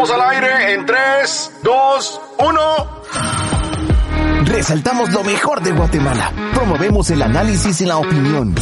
[0.00, 2.60] Vamos al aire en 3, 2, 1.
[4.46, 6.32] Resaltamos lo mejor de Guatemala.
[6.54, 8.54] Promovemos el análisis y la opinión.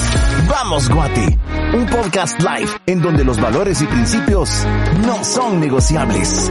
[0.50, 1.38] Vamos, Guate.
[1.74, 4.66] Un podcast live en donde los valores y principios
[5.06, 6.50] no son negociables.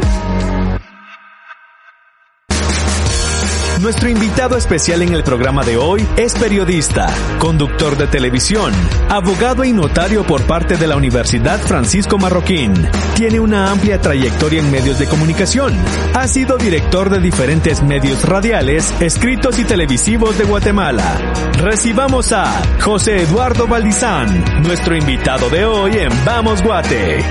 [3.82, 8.74] Nuestro invitado especial en el programa de hoy es periodista, conductor de televisión,
[9.08, 12.74] abogado y notario por parte de la Universidad Francisco Marroquín.
[13.16, 15.74] Tiene una amplia trayectoria en medios de comunicación.
[16.16, 21.34] Ha sido director de diferentes medios radiales, escritos y televisivos de Guatemala.
[21.62, 22.46] Recibamos a
[22.82, 27.24] José Eduardo Valdizán, nuestro invitado de hoy en Vamos Guate.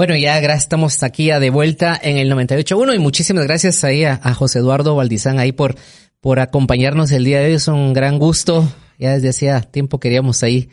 [0.00, 4.60] Bueno, ya estamos aquí de vuelta en el 98.1 y muchísimas gracias ahí a, José
[4.60, 5.76] Eduardo Valdizán ahí por,
[6.22, 7.52] por acompañarnos el día de hoy.
[7.52, 8.66] Es un gran gusto.
[8.98, 10.70] Ya desde hacía tiempo queríamos ahí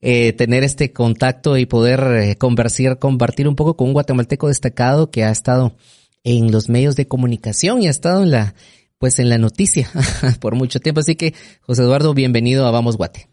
[0.00, 5.10] eh, tener este contacto y poder eh, conversar, compartir un poco con un guatemalteco destacado
[5.10, 5.76] que ha estado
[6.24, 8.54] en los medios de comunicación y ha estado en la,
[8.96, 9.90] pues en la noticia
[10.40, 11.00] por mucho tiempo.
[11.00, 13.29] Así que, José Eduardo, bienvenido a Vamos Guate.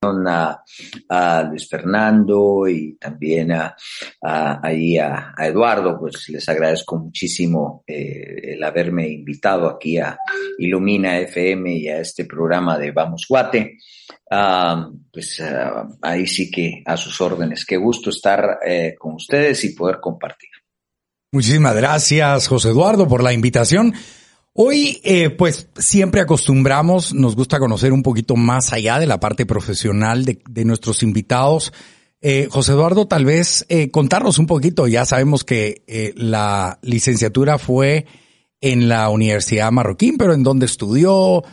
[0.00, 3.74] A, Luis Fernando y también a,
[4.22, 10.18] ahí a, Eduardo, pues les agradezco muchísimo eh, el haberme invitado aquí a
[10.58, 13.78] Ilumina FM y a este programa de Vamos Guate.
[14.30, 17.64] Ah, pues ah, ahí sí que a sus órdenes.
[17.64, 20.50] Qué gusto estar eh, con ustedes y poder compartir.
[21.32, 23.94] Muchísimas gracias, José Eduardo, por la invitación.
[24.60, 29.46] Hoy, eh, pues siempre acostumbramos, nos gusta conocer un poquito más allá de la parte
[29.46, 31.72] profesional de, nuestros invitados.
[32.20, 38.06] Eh, José Eduardo, tal vez eh, contarnos un poquito, ya sabemos que la licenciatura fue
[38.60, 41.44] en la Universidad Marroquín, pero en dónde estudió,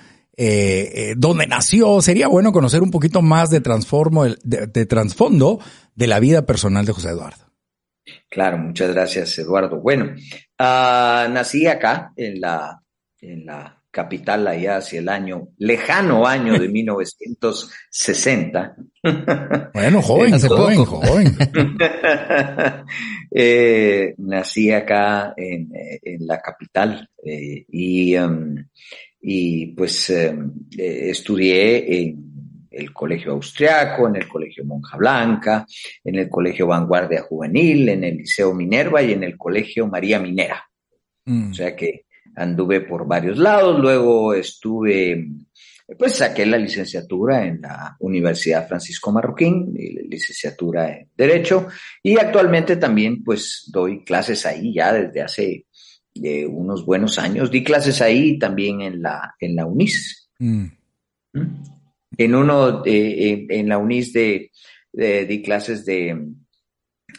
[1.15, 5.59] dónde nació, sería bueno conocer un poquito más de, transformo, de, de trasfondo
[5.93, 7.45] de la vida personal de José Eduardo.
[8.31, 9.79] Claro, muchas gracias, Eduardo.
[9.79, 12.81] Bueno, uh, nací acá en la
[13.31, 18.75] en la capital allá hacia el año, lejano año de 1960.
[19.73, 21.37] Bueno, joven, joven, joven.
[23.31, 25.69] eh, nací acá en,
[26.01, 28.55] en la capital eh, y, um,
[29.21, 30.35] y pues eh,
[30.75, 32.25] estudié en
[32.71, 35.65] el Colegio Austriaco, en el Colegio Monja Blanca,
[36.03, 40.65] en el Colegio Vanguardia Juvenil, en el Liceo Minerva y en el Colegio María Minera.
[41.25, 41.51] Mm.
[41.51, 42.04] O sea que
[42.35, 45.27] anduve por varios lados, luego estuve,
[45.97, 51.67] pues saqué la licenciatura en la Universidad Francisco Marroquín, licenciatura en Derecho,
[52.03, 55.65] y actualmente también pues doy clases ahí ya desde hace
[56.23, 60.29] eh, unos buenos años, di clases ahí también en la, en la UNIS.
[60.39, 60.65] Mm.
[61.33, 61.63] ¿Mm?
[62.17, 64.51] En uno, eh, en la UNIS de,
[64.93, 66.17] di clases de,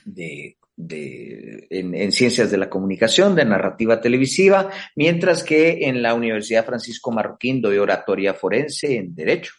[0.07, 6.67] de de, en, ciencias de la comunicación, de narrativa televisiva, mientras que en la Universidad
[6.67, 9.55] Francisco Marroquín doy oratoria forense en Derecho.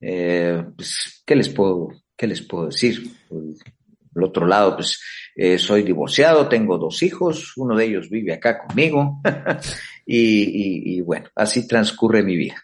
[0.00, 3.02] Eh, pues, ¿qué les puedo, qué les puedo decir?
[4.12, 5.00] Por otro lado, pues
[5.36, 9.20] eh, soy divorciado, tengo dos hijos, uno de ellos vive acá conmigo
[10.06, 12.56] y, y bueno, así transcurre mi vida.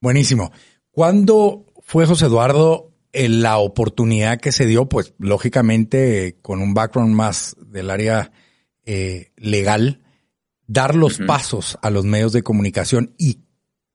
[0.00, 0.50] Buenísimo.
[0.90, 7.56] ¿Cuándo fue José Eduardo la oportunidad que se dio, pues lógicamente con un background más
[7.66, 8.30] del área
[8.84, 10.02] eh, legal,
[10.66, 13.40] dar los pasos a los medios de comunicación y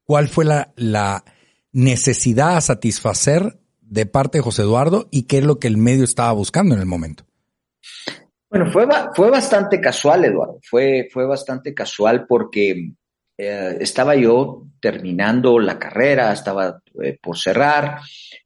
[0.03, 1.23] cuál fue la, la
[1.71, 6.03] necesidad a satisfacer de parte de José Eduardo y qué es lo que el medio
[6.03, 7.25] estaba buscando en el momento.
[8.49, 10.59] Bueno, fue, fue bastante casual, Eduardo.
[10.63, 12.93] Fue, fue bastante casual porque
[13.37, 17.99] eh, estaba yo terminando la carrera, estaba eh, por cerrar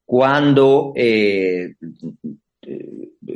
[0.06, 1.76] cuando eh,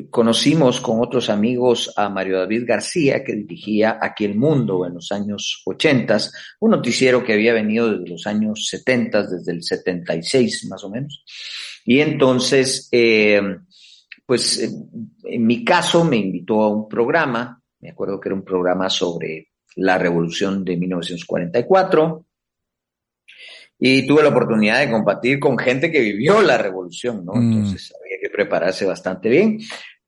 [0.09, 5.11] conocimos con otros amigos a Mario David García, que dirigía Aquí el Mundo en los
[5.11, 6.17] años 80,
[6.59, 11.23] un noticiero que había venido desde los años 70, desde el 76 más o menos.
[11.85, 13.41] Y entonces, eh,
[14.25, 14.59] pues
[15.23, 19.47] en mi caso me invitó a un programa, me acuerdo que era un programa sobre
[19.75, 22.25] la revolución de 1944,
[23.79, 27.33] y tuve la oportunidad de compartir con gente que vivió la revolución, ¿no?
[27.33, 27.53] Mm.
[27.53, 29.59] Entonces había que prepararse bastante bien.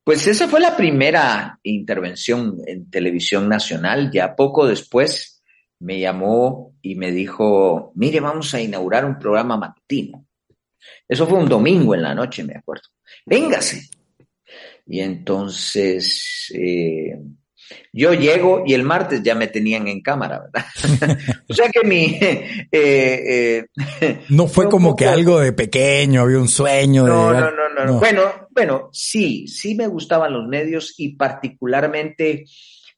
[0.04, 4.10] Pues esa fue la primera intervención en televisión nacional.
[4.12, 5.42] Ya poco después
[5.78, 10.26] me llamó y me dijo, mire, vamos a inaugurar un programa matutino.
[11.08, 12.88] Eso fue un domingo en la noche, me acuerdo.
[13.24, 13.88] Véngase.
[14.86, 17.18] Y entonces eh,
[17.92, 20.66] yo llego y el martes ya me tenían en cámara, ¿verdad?
[21.48, 22.18] o sea que mi...
[22.20, 23.64] eh,
[24.00, 27.04] eh, No fue como que algo de pequeño, había un sueño.
[27.04, 27.98] de No, no, llegar- no, no, no.
[27.98, 32.44] Bueno, bueno, sí, sí me gustaban los medios y particularmente,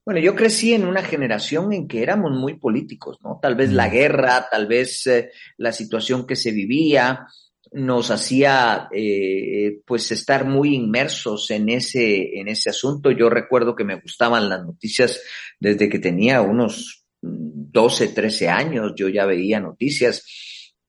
[0.05, 3.39] bueno, yo crecí en una generación en que éramos muy políticos, ¿no?
[3.41, 3.93] Tal vez la Mm.
[3.93, 7.27] guerra, tal vez eh, la situación que se vivía
[7.75, 13.11] nos hacía eh, pues estar muy inmersos en ese en ese asunto.
[13.11, 15.21] Yo recuerdo que me gustaban las noticias
[15.59, 20.25] desde que tenía unos mm, 12, 13 años, yo ya veía noticias.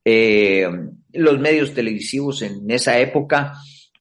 [0.06, 0.68] Eh,
[1.14, 3.54] los medios televisivos en esa época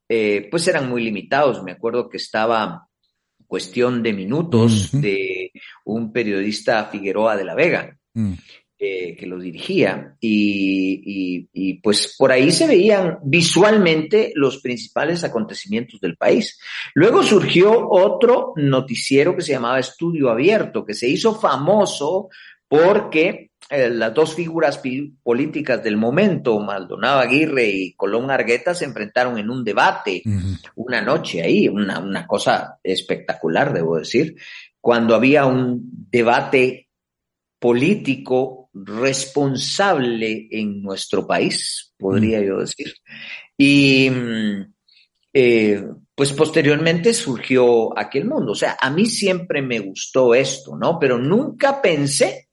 [0.07, 1.63] eh, pues eran muy limitados.
[1.63, 2.87] Me acuerdo que estaba
[3.47, 5.53] cuestión de minutos de
[5.87, 8.35] un periodista Figueroa de la Vega Mm.
[8.87, 15.25] Eh, que lo dirigía y, y- y, pues por ahí se veían visualmente los principales
[15.25, 16.59] acontecimientos del país.
[16.95, 22.29] Luego surgió otro noticiero que se llamaba Estudio Abierto, que se hizo famoso
[22.69, 24.81] porque eh, las dos figuras
[25.23, 30.23] políticas del momento, Maldonado Aguirre y Colón Argueta, se enfrentaron en un debate
[30.77, 34.37] una noche ahí, una, una cosa espectacular, debo decir,
[34.81, 36.89] cuando había un debate
[37.59, 42.93] político responsable en nuestro país, podría yo decir.
[43.57, 44.75] Y mm,
[45.33, 45.85] eh,
[46.15, 48.53] pues posteriormente surgió aquel mundo.
[48.53, 50.99] O sea, a mí siempre me gustó esto, ¿no?
[50.99, 52.49] Pero nunca pensé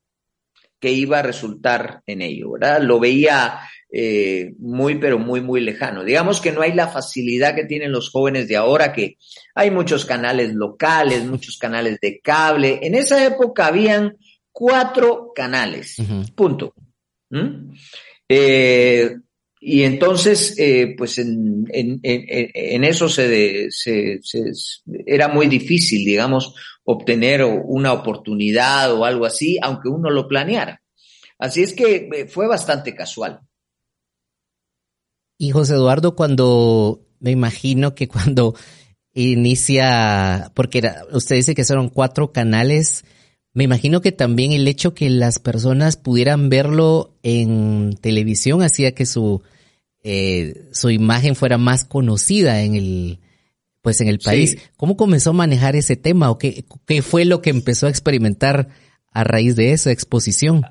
[0.79, 2.81] que iba a resultar en ello, ¿verdad?
[2.81, 3.59] Lo veía
[3.91, 6.03] eh, muy, pero muy, muy lejano.
[6.03, 9.17] Digamos que no hay la facilidad que tienen los jóvenes de ahora, que
[9.53, 12.79] hay muchos canales locales, muchos canales de cable.
[12.81, 14.17] En esa época habían
[14.51, 15.97] cuatro canales,
[16.35, 16.73] punto.
[17.29, 17.73] ¿Mm?
[18.27, 19.15] Eh,
[19.59, 24.51] y entonces, eh, pues en, en, en, en eso se, de- se, se-
[25.05, 30.81] era muy difícil, digamos, obtener una oportunidad o algo así, aunque uno lo planeara.
[31.37, 33.39] Así es que eh, fue bastante casual.
[35.37, 38.55] Y José Eduardo, cuando me imagino que cuando
[39.13, 43.03] inicia, porque era, usted dice que fueron cuatro canales,
[43.53, 49.05] me imagino que también el hecho que las personas pudieran verlo en televisión hacía que
[49.05, 49.41] su
[50.03, 53.19] eh, su imagen fuera más conocida en el
[53.81, 54.25] pues en el Sí.
[54.25, 54.57] país.
[54.77, 58.69] ¿Cómo comenzó a manejar ese tema o qué, qué fue lo que empezó a experimentar
[59.11, 60.63] a raíz de esa exposición?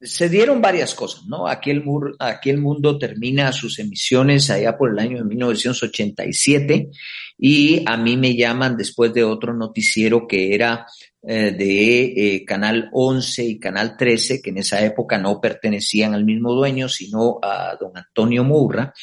[0.00, 1.48] se dieron varias cosas, ¿no?
[1.48, 6.90] Aquel, mur, aquel mundo termina sus emisiones allá por el año de 1987
[7.36, 10.86] y a mí me llaman después de otro noticiero que era
[11.30, 12.04] eh, de
[12.36, 16.88] eh, Canal 11 y Canal 13, que en esa época no pertenecían al mismo dueño,
[16.88, 18.94] sino a don Antonio Mourra.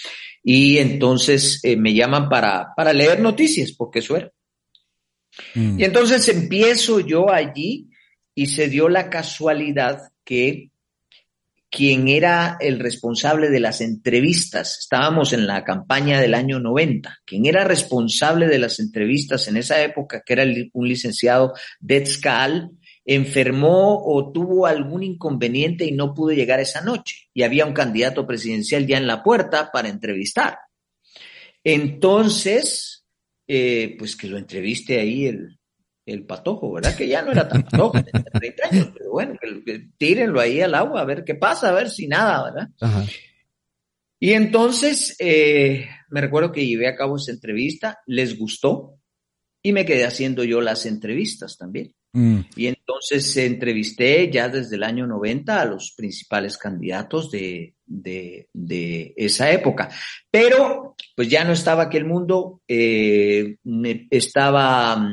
[0.42, 4.32] Y entonces eh, me llaman para, para leer noticias, porque eso era.
[5.54, 5.80] Mm.
[5.80, 7.92] Y entonces empiezo yo allí
[8.34, 10.72] y se dio la casualidad que
[11.76, 17.46] quien era el responsable de las entrevistas, estábamos en la campaña del año 90, quien
[17.46, 22.72] era responsable de las entrevistas en esa época, que era un licenciado Detzcal,
[23.04, 27.28] enfermó o tuvo algún inconveniente y no pudo llegar esa noche.
[27.34, 30.58] Y había un candidato presidencial ya en la puerta para entrevistar.
[31.62, 33.06] Entonces,
[33.48, 35.55] eh, pues que lo entreviste ahí el,
[36.06, 36.96] el patojo, ¿verdad?
[36.96, 40.62] Que ya no era tan patojo, tenía 30 años, pero bueno, que, que tírenlo ahí
[40.62, 42.70] al agua, a ver qué pasa, a ver si nada, ¿verdad?
[42.82, 43.06] Ajá.
[44.20, 48.96] Y entonces eh, me recuerdo que llevé a cabo esa entrevista, les gustó
[49.62, 51.94] y me quedé haciendo yo las entrevistas también.
[52.14, 52.40] Mm.
[52.56, 59.14] Y entonces entrevisté ya desde el año 90 a los principales candidatos de, de, de
[59.18, 59.90] esa época.
[60.32, 63.58] Pero pues ya no estaba aquel mundo, eh,
[64.10, 65.12] estaba,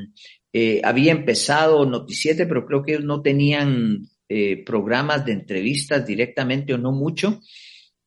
[0.53, 6.75] eh, había empezado Noticiete, pero creo que ellos no tenían eh, programas de entrevistas directamente
[6.75, 7.41] o no mucho.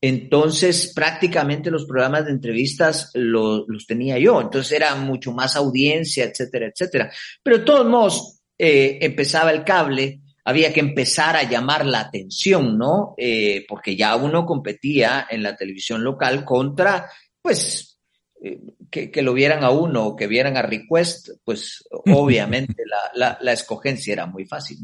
[0.02, 4.40] Entonces, prácticamente los programas de entrevistas lo- los tenía yo.
[4.42, 7.12] Entonces era mucho más audiencia, etcétera, etcétera.
[7.42, 12.78] Pero de todos modos, eh, empezaba el cable, había que empezar a llamar la atención,
[12.78, 13.16] ¿no?
[13.68, 17.10] Porque ya uno competía en la televisión local contra,
[17.42, 18.00] pues,
[18.96, 21.84] que, que lo vieran a uno o que vieran a Request, pues
[22.14, 24.78] obviamente la, la, la escogencia era muy fácil.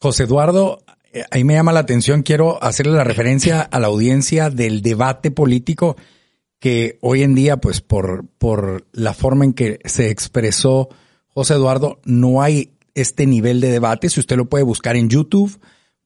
[0.00, 4.50] José Eduardo, eh, ahí me llama la atención, quiero hacerle la referencia a la audiencia
[4.50, 5.96] del debate político
[6.58, 10.88] que hoy en día, pues por, por la forma en que se expresó
[11.28, 14.08] José Eduardo, no hay este nivel de debate.
[14.08, 15.60] Si usted lo puede buscar en YouTube,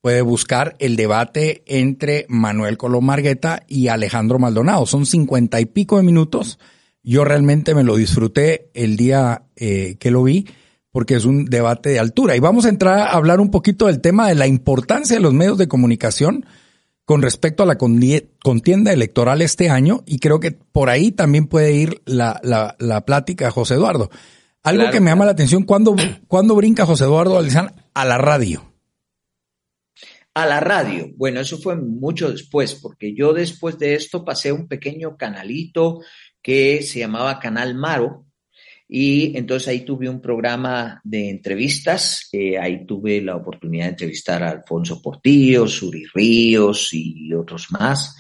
[0.06, 4.86] puede buscar el debate entre Manuel Colón Margueta y Alejandro Maldonado.
[4.86, 6.60] Son cincuenta y pico de minutos.
[7.02, 10.46] Yo realmente me lo disfruté el día eh, que lo vi
[10.92, 12.36] porque es un debate de altura.
[12.36, 15.34] Y vamos a entrar a hablar un poquito del tema de la importancia de los
[15.34, 16.46] medios de comunicación
[17.04, 21.72] con respecto a la contienda electoral este año y creo que por ahí también puede
[21.72, 24.08] ir la, la, la plática, José Eduardo.
[24.62, 25.96] Algo que me llama la atención, ¿cuándo,
[26.54, 28.75] brinca José Eduardo Alizán a la radio?
[30.36, 31.08] A la radio.
[31.16, 36.02] Bueno, eso fue mucho después, porque yo después de esto pasé un pequeño canalito
[36.42, 38.26] que se llamaba Canal Maro,
[38.86, 44.42] y entonces ahí tuve un programa de entrevistas, eh, ahí tuve la oportunidad de entrevistar
[44.42, 48.14] a Alfonso Portillo, Suri Ríos y otros más.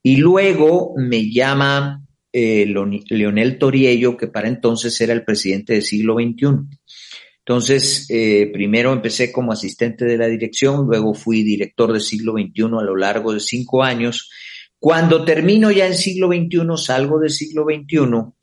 [0.00, 2.00] Y luego me llama
[2.32, 2.64] eh,
[3.08, 6.46] Leonel Toriello, que para entonces era el presidente del siglo XXI.
[7.46, 12.62] Entonces, eh, primero empecé como asistente de la dirección, luego fui director del siglo XXI
[12.62, 14.30] a lo largo de cinco años.
[14.78, 18.34] Cuando termino ya en siglo XXI, salgo del siglo XXI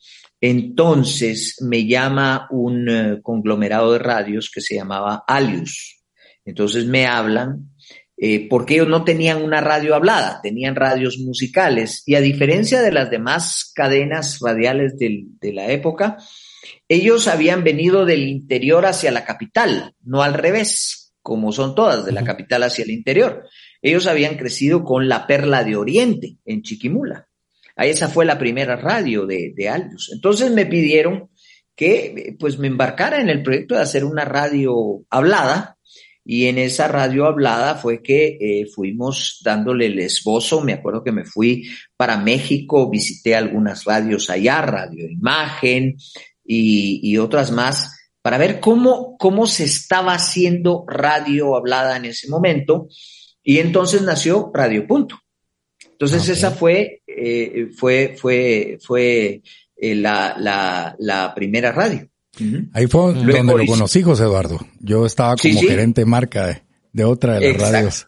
[0.45, 6.03] entonces me llama un eh, conglomerado de radios que se llamaba Alius.
[6.43, 7.69] Entonces me hablan,
[8.17, 12.03] eh, porque ellos no tenían una radio hablada, tenían radios musicales.
[12.05, 16.17] Y a diferencia de las demás cadenas radiales de la época,
[16.93, 22.11] ellos habían venido del interior hacia la capital, no al revés, como son todas, de
[22.11, 23.47] la capital hacia el interior.
[23.81, 27.27] Ellos habían crecido con la perla de Oriente en Chiquimula.
[27.75, 29.71] Esa fue la primera radio de, de.
[30.11, 31.29] Entonces me pidieron
[31.75, 35.77] que pues me embarcara en el proyecto de hacer una radio hablada
[36.25, 40.61] y en esa radio hablada fue que eh, fuimos dándole el esbozo.
[40.61, 45.97] Me acuerdo que me fui para México, visité algunas radios allá, Radio Imagen
[46.45, 52.29] y, y otras más, para ver cómo, cómo se estaba haciendo radio hablada en ese
[52.29, 52.87] momento.
[53.43, 55.19] Y entonces nació Radio Punto.
[55.91, 59.41] Entonces esa fue, eh, fue, fue, fue
[59.75, 62.07] eh, la, la, la, primera radio.
[62.73, 64.59] Ahí fue donde lo conocí, José Eduardo.
[64.79, 68.07] Yo estaba como gerente de marca de, otra de las radios.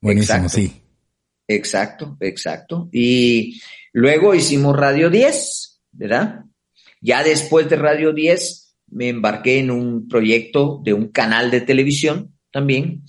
[0.00, 0.80] Buenísimo, sí.
[1.46, 2.88] Exacto, exacto.
[2.92, 3.60] Y
[3.92, 6.44] luego hicimos Radio 10, ¿verdad?
[7.00, 12.34] Ya después de Radio 10 me embarqué en un proyecto de un canal de televisión
[12.50, 13.04] también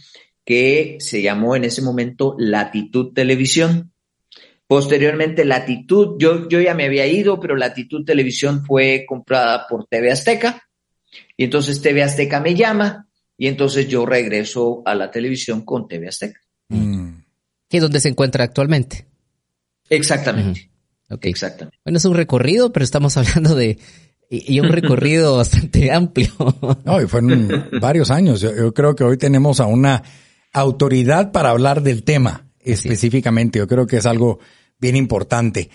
[0.46, 3.94] que se llamó en ese momento Latitud Televisión.
[4.68, 10.12] Posteriormente, Latitud, yo, yo ya me había ido, pero Latitud Televisión fue comprada por TV
[10.12, 10.64] Azteca.
[11.38, 16.08] Y entonces TV Azteca me llama y entonces yo regreso a la televisión con TV
[16.08, 16.42] Azteca.
[16.68, 17.20] Mm.
[17.70, 19.06] ¿Y es donde se encuentra actualmente?
[19.90, 20.69] Exactamente.
[21.22, 21.78] Exactamente.
[21.84, 23.78] Bueno, es un recorrido, pero estamos hablando de
[24.30, 26.30] y, un recorrido bastante amplio.
[26.86, 28.42] No, y fueron varios años.
[28.42, 30.04] yo, creo que hoy tenemos a una
[30.54, 33.60] autoridad para hablar del tema específicamente.
[33.60, 34.40] Yo creo que es algo
[34.80, 35.70] bien importante.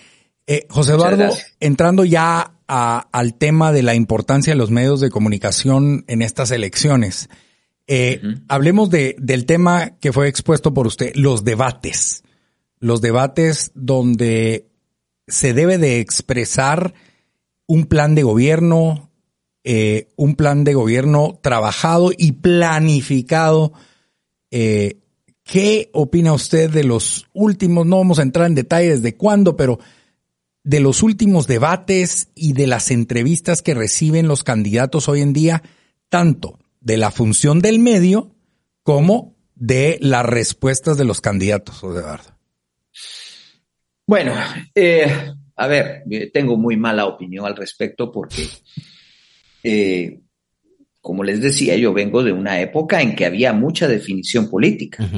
[0.47, 6.05] Eh, José Eduardo, entrando ya al tema de la importancia de los medios de comunicación
[6.07, 7.29] en estas elecciones,
[7.87, 12.23] eh, hablemos de, del tema que fue expuesto por usted, los debates.
[12.79, 14.67] Los debates donde
[15.27, 16.93] se debe de expresar
[17.67, 19.11] un plan de gobierno,
[19.63, 23.73] eh, un plan de gobierno trabajado y planificado
[24.51, 25.01] eh,
[25.45, 29.79] ¿Qué opina usted de los últimos, no vamos a entrar en detalles de cuándo, pero
[30.63, 35.61] de los últimos debates y de las entrevistas que reciben los candidatos hoy en día,
[36.09, 38.35] tanto de la función del medio
[38.81, 42.34] como de las respuestas de los candidatos, Eduardo?
[44.07, 44.33] Bueno,
[44.73, 45.11] eh,
[45.55, 48.47] a ver, tengo muy mala opinión al respecto porque,
[49.63, 50.19] eh,
[51.01, 55.09] como les decía, yo vengo de una época en que había mucha definición política.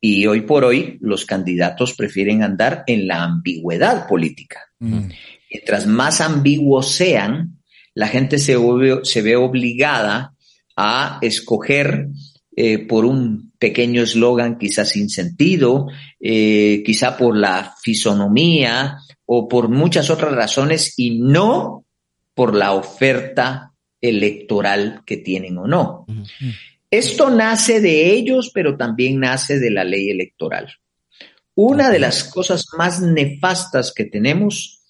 [0.00, 4.60] Y hoy por hoy los candidatos prefieren andar en la ambigüedad política.
[4.78, 5.08] Mm.
[5.50, 7.60] Mientras más ambiguos sean,
[7.94, 8.56] la gente se,
[9.04, 10.34] se ve obligada
[10.76, 12.08] a escoger
[12.58, 18.96] eh, por un pequeño eslogan quizás sin sentido, eh, quizá por la fisonomía
[19.26, 21.84] o por muchas otras razones y no
[22.32, 26.06] por la oferta electoral que tienen o no.
[26.90, 30.72] Esto nace de ellos, pero también nace de la ley electoral.
[31.54, 34.80] Una de las cosas más nefastas que tenemos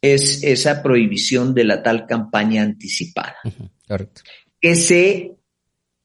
[0.00, 3.36] es esa prohibición de la tal campaña anticipada,
[4.58, 5.36] que se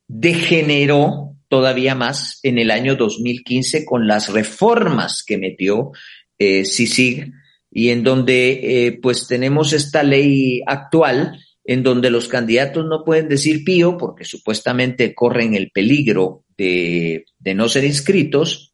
[0.08, 5.92] degeneró todavía más en el año 2015 con las reformas que metió
[6.38, 7.32] eh, CICIG
[7.72, 13.28] y en donde eh, pues tenemos esta ley actual en donde los candidatos no pueden
[13.28, 18.74] decir pío porque supuestamente corren el peligro de, no ser inscritos,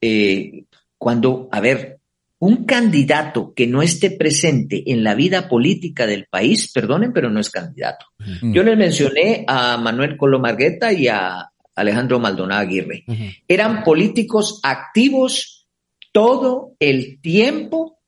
[0.00, 0.64] eh,
[0.96, 1.97] cuando, a ver,
[2.40, 7.40] un candidato que no esté presente en la vida política del país, perdonen, pero no
[7.40, 8.06] es candidato.
[8.42, 13.04] Yo les mencioné a Manuel Colomargueta y a Alejandro Maldonado Aguirre.
[13.48, 15.66] Eran políticos activos
[16.12, 17.98] todo el tiempo,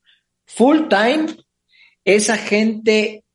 [0.45, 1.27] full time.
[2.05, 3.25] Esa gente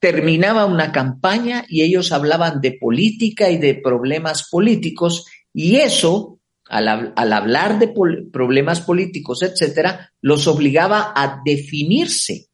[0.00, 6.31] terminaba una campaña y ellos hablaban de política y de problemas políticos y eso,
[6.72, 7.92] al, hablar de
[8.32, 12.46] problemas políticos, etcétera, los obligaba a definirse.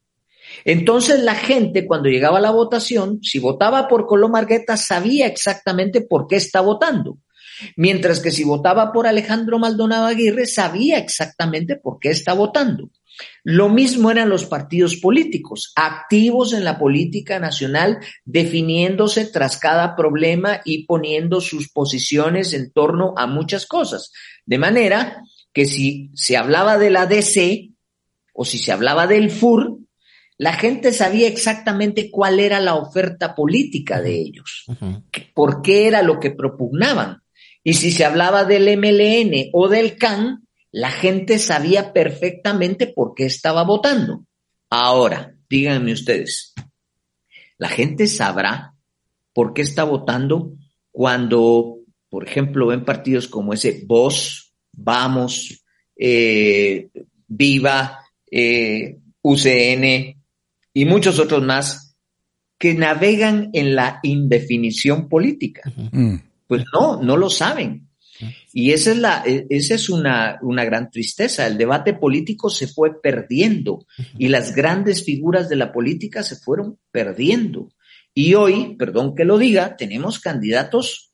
[0.65, 6.01] Entonces la gente cuando llegaba a la votación, si votaba por Colón Margueta, sabía exactamente
[6.01, 7.19] por qué está votando.
[7.77, 12.91] Mientras que si votaba por Alejandro Maldonado Aguirre, sabía exactamente por qué está votando.
[13.45, 20.61] Lo mismo eran los partidos políticos, activos en la política nacional, definiéndose tras cada problema
[20.65, 24.13] y poniendo sus posiciones en torno a muchas cosas.
[24.45, 25.23] De manera
[25.53, 27.71] que si se hablaba de la DC
[28.33, 29.79] o si se hablaba del FUR,
[30.37, 34.67] la gente sabía exactamente cuál era la oferta política de ellos,
[35.35, 37.23] por qué era lo que propugnaban.
[37.65, 40.48] Y si se hablaba del MLN o del CAN,
[40.79, 44.25] la gente sabía perfectamente por qué estaba votando.
[44.71, 46.55] Ahora, díganme ustedes,
[47.57, 48.75] la gente sabrá
[49.33, 50.53] por qué está votando
[50.93, 55.65] cuando, por ejemplo, ven partidos como ese Voz, Vamos,
[55.97, 56.91] eh,
[57.27, 57.99] Viva,
[58.31, 60.23] eh, UCN
[60.75, 61.97] y muchos otros más
[62.57, 65.73] que navegan en la indefinición política.
[65.91, 66.19] Mm.
[66.47, 67.88] Pues no, no lo saben.
[68.53, 71.47] Y esa es, la, e, esa es una, una gran tristeza.
[71.47, 73.87] El debate político se fue perdiendo
[74.19, 77.71] y las grandes figuras de la política se fueron perdiendo.
[78.15, 81.13] Y hoy, perdón que lo diga, tenemos candidatos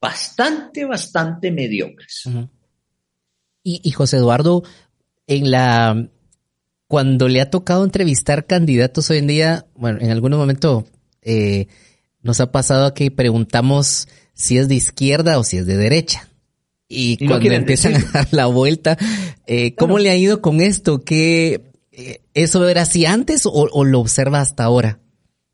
[0.00, 2.28] bastante, bastante mediocres.
[3.62, 4.62] y, José Eduardo,
[5.26, 6.08] en la
[6.88, 10.86] cuando le ha tocado entrevistar candidatos hoy en día, bueno, en algún momento
[11.22, 11.66] eh,
[12.22, 16.28] nos ha pasado que preguntamos si es de izquierda o si es de derecha.
[16.88, 18.96] Y, cuando empiezan a dar la vuelta,
[19.46, 21.02] eh, ¿cómo le ha ido con esto?
[21.02, 25.00] ¿Qué, eh, ¿Eso era así antes o, lo observa hasta ahora?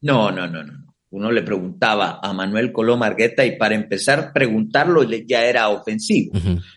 [0.00, 0.82] No, no, no, no.
[1.10, 6.32] Uno le preguntaba a Manuel Coló Margueta y para empezar preguntarlo ya era ofensivo.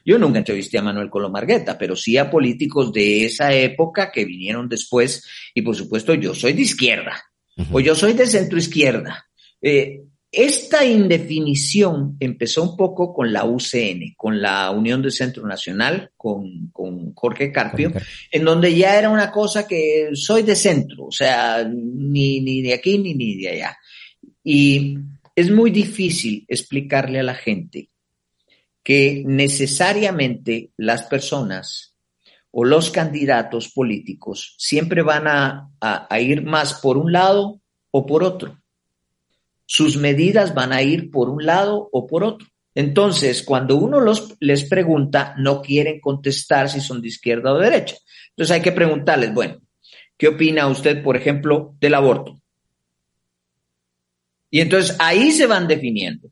[0.05, 4.25] Yo nunca entrevisté a Manuel Coló Margueta, pero sí a políticos de esa época que
[4.25, 7.23] vinieron después y por supuesto yo soy de izquierda
[7.71, 9.25] o yo soy de centro izquierda.
[9.61, 10.03] Eh,
[10.35, 16.71] esta indefinición empezó un poco con la UCN, con la Unión de Centro Nacional, con,
[17.15, 17.93] Jorge, Carpio,
[18.31, 22.73] en donde ya era una cosa que soy de centro, o sea, ni, ni de
[22.73, 23.77] aquí ni, ni de allá.
[24.43, 24.97] Y
[25.35, 27.89] es muy difícil explicarle a la gente
[28.83, 31.95] que necesariamente las personas
[32.51, 38.57] o los candidatos políticos siempre van a ir más por un lado o por otro
[39.65, 42.47] sus medidas van a ir por un lado o por otro.
[42.73, 47.69] Entonces, cuando uno los, les pregunta, no quieren contestar si son de izquierda o de
[47.69, 47.95] derecha.
[48.31, 49.61] Entonces hay que preguntarles, bueno,
[50.17, 52.41] ¿qué opina usted, por ejemplo, del aborto?
[54.51, 56.29] Y entonces ahí se van definiendo.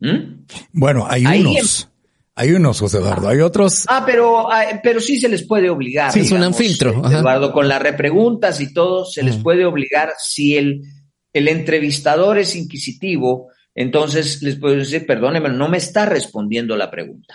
[0.00, 0.44] ¿Mm?
[0.72, 1.82] Bueno, hay unos.
[1.84, 1.92] Em-
[2.34, 3.84] hay unos, José Eduardo, hay otros.
[3.88, 6.12] Ah, pero, ah, pero sí se les puede obligar.
[6.12, 6.90] Sí, es un filtro.
[7.06, 10.82] Eduardo, con las repreguntas y todo, se les puede obligar si el
[11.32, 17.34] el entrevistador es inquisitivo, entonces les puedo decir, perdóneme, no me está respondiendo la pregunta.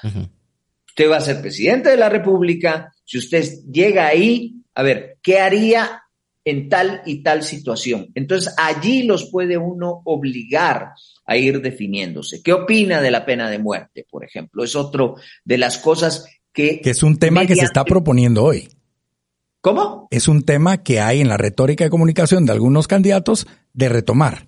[0.88, 5.40] Usted va a ser presidente de la República, si usted llega ahí, a ver, ¿qué
[5.40, 6.04] haría
[6.46, 8.12] en tal y tal situación?
[8.16, 10.92] Entonces allí los puede uno obligar
[11.26, 12.42] a ir definiéndose.
[12.42, 14.64] ¿Qué opina de la pena de muerte, por ejemplo?
[14.64, 16.80] Es otro de las cosas que...
[16.82, 18.68] Que es un tema que se está proponiendo hoy.
[19.68, 20.08] ¿Cómo?
[20.12, 24.48] Es un tema que hay en la retórica de comunicación de algunos candidatos de retomar,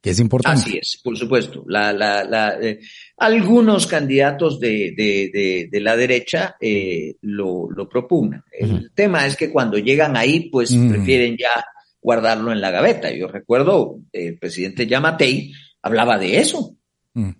[0.00, 0.62] que es importante.
[0.62, 1.62] Así es, por supuesto.
[1.66, 2.80] La, la, la, eh,
[3.18, 8.42] algunos candidatos de, de, de, la derecha eh, lo, lo, propugnan.
[8.50, 11.62] El tema es que cuando llegan ahí, pues prefieren ya
[12.00, 13.12] guardarlo en la gaveta.
[13.12, 16.74] Yo recuerdo, el presidente Yamatei hablaba de eso.
[17.12, 17.30] ¿Mm?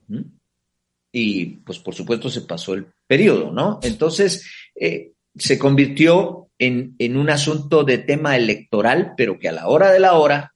[1.12, 3.81] Y pues por supuesto se pasó el periodo, ¿no?
[3.83, 4.47] Entonces,
[4.79, 9.92] eh, se convirtió en, en, un asunto de tema electoral, pero que a la hora
[9.92, 10.55] de la hora,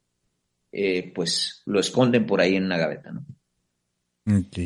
[0.72, 3.24] eh, pues lo esconden por ahí en una gaveta, ¿no?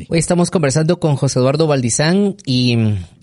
[0.09, 2.75] Hoy estamos conversando con José Eduardo Valdizán y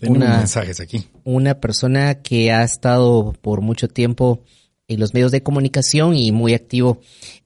[0.03, 1.05] una, mensajes aquí.
[1.23, 4.43] una persona que ha estado por mucho tiempo
[4.89, 7.01] en los medios de comunicación y muy activo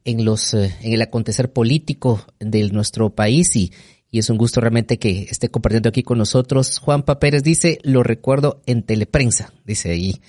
[0.04, 3.72] en los eh, en el acontecer político de nuestro país y,
[4.12, 6.78] y es un gusto realmente que esté compartiendo aquí con nosotros.
[6.78, 10.20] Juanpa Pérez dice, lo recuerdo en teleprensa, dice ahí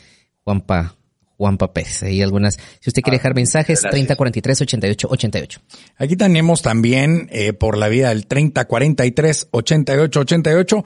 [0.46, 0.96] Juanpa
[1.38, 2.04] Juan Pérez.
[2.04, 5.62] Ahí algunas, si usted quiere ah, dejar mensajes, 3043 88 88.
[5.98, 10.86] Aquí tenemos también eh, por la vía del 3043 88 88.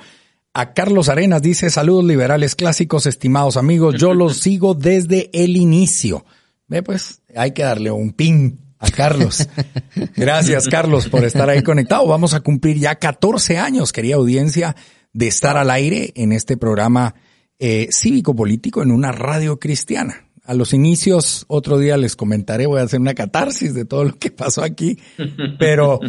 [0.53, 6.25] A Carlos Arenas dice, saludos liberales clásicos, estimados amigos, yo los sigo desde el inicio.
[6.67, 9.47] Ve pues, hay que darle un pin a Carlos.
[10.15, 12.07] Gracias Carlos por estar ahí conectado.
[12.07, 14.75] Vamos a cumplir ya 14 años, querida audiencia,
[15.13, 17.13] de estar al aire en este programa
[17.59, 22.83] eh, cívico-político en una radio cristiana a los inicios, otro día les comentaré, voy a
[22.83, 24.97] hacer una catarsis de todo lo que pasó aquí,
[25.59, 25.99] pero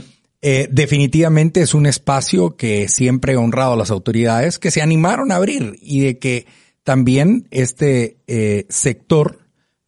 [0.40, 5.30] eh, definitivamente es un espacio que siempre he honrado a las autoridades que se animaron
[5.30, 6.46] a abrir y de que
[6.84, 9.40] también este eh, sector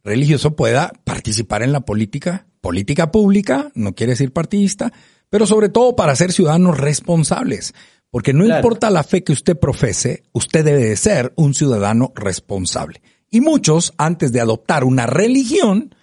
[0.05, 4.93] religioso pueda participar en la política, política pública, no quiere decir partidista,
[5.31, 7.73] pero sobre todo para ser ciudadanos responsables.
[8.13, 13.01] Porque no importa la fe que usted profese, usted debe de ser un ciudadano responsable.
[13.31, 15.95] Y muchos, antes de adoptar una religión,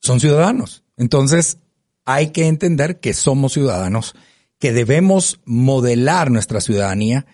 [0.00, 0.84] son ciudadanos.
[0.96, 1.58] Entonces,
[2.06, 4.14] hay que entender que somos ciudadanos,
[4.58, 7.26] que debemos modelar nuestra ciudadanía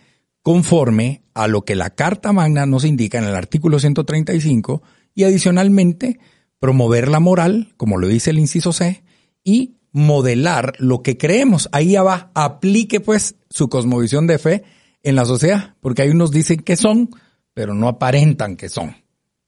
[0.43, 4.83] conforme a lo que la Carta Magna nos indica en el artículo 135
[5.15, 6.19] y adicionalmente
[6.59, 9.05] promover la moral, como lo dice el inciso C,
[9.45, 11.69] y modelar lo que creemos.
[11.73, 14.65] Ahí ya va, aplique pues su cosmovisión de fe
[15.03, 17.11] en la sociedad, porque hay unos dicen que son,
[17.55, 18.95] pero no aparentan que son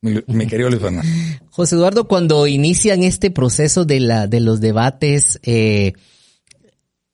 [0.03, 1.09] mi, querido Luis Fernando.
[1.51, 5.93] José Eduardo, cuando inician este proceso de, la, de los debates, eh,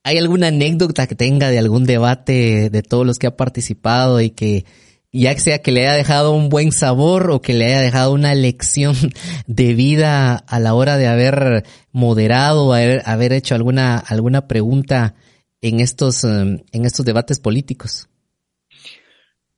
[0.03, 4.31] ¿hay alguna anécdota que tenga de algún debate de todos los que ha participado y
[4.31, 4.65] que
[5.13, 8.35] ya sea que le haya dejado un buen sabor o que le haya dejado una
[8.35, 8.95] lección
[9.47, 15.15] de vida a la hora de haber moderado, haber, haber hecho alguna, alguna pregunta
[15.61, 18.09] en estos, eh, en estos debates políticos?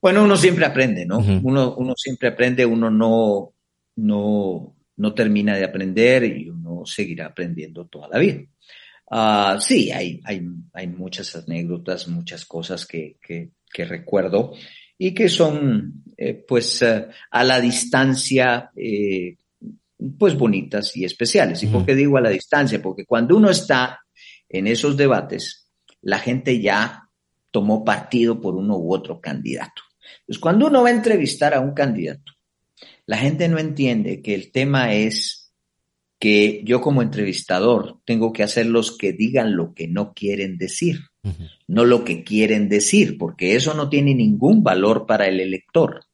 [0.01, 1.19] Bueno, uno siempre aprende, ¿no?
[1.19, 3.53] uno, uno siempre aprende, uno no,
[3.97, 8.41] no, no termina de aprender y uno seguirá aprendiendo toda la vida.
[9.11, 10.41] Ah, sí, hay, hay,
[10.73, 14.53] hay, muchas anécdotas, muchas cosas que, que, que recuerdo
[15.03, 19.35] y que son, eh, pues, eh, a la distancia, eh,
[20.19, 21.63] pues, bonitas y especiales.
[21.63, 22.83] ¿Y por qué digo a la distancia?
[22.83, 24.01] Porque cuando uno está
[24.47, 25.71] en esos debates,
[26.03, 27.09] la gente ya
[27.51, 29.81] tomó partido por uno u otro candidato.
[30.27, 32.35] Pues cuando uno va a entrevistar a un candidato,
[33.07, 35.51] la gente no entiende que el tema es
[36.19, 41.10] que yo como entrevistador tengo que hacer los que digan lo que no quieren decir,
[41.67, 46.05] no lo que quieren decir, porque eso no tiene ningún valor para el elector.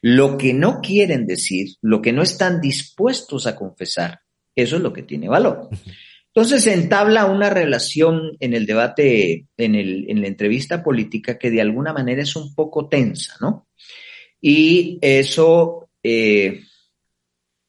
[0.00, 4.20] Lo que no quieren decir, lo que no están dispuestos a confesar,
[4.54, 5.68] eso es lo que tiene valor.
[6.34, 11.50] Entonces se entabla una relación en el debate, en, el, en la entrevista política que
[11.50, 13.66] de alguna manera es un poco tensa, ¿no?
[14.40, 16.60] Y eso, eh,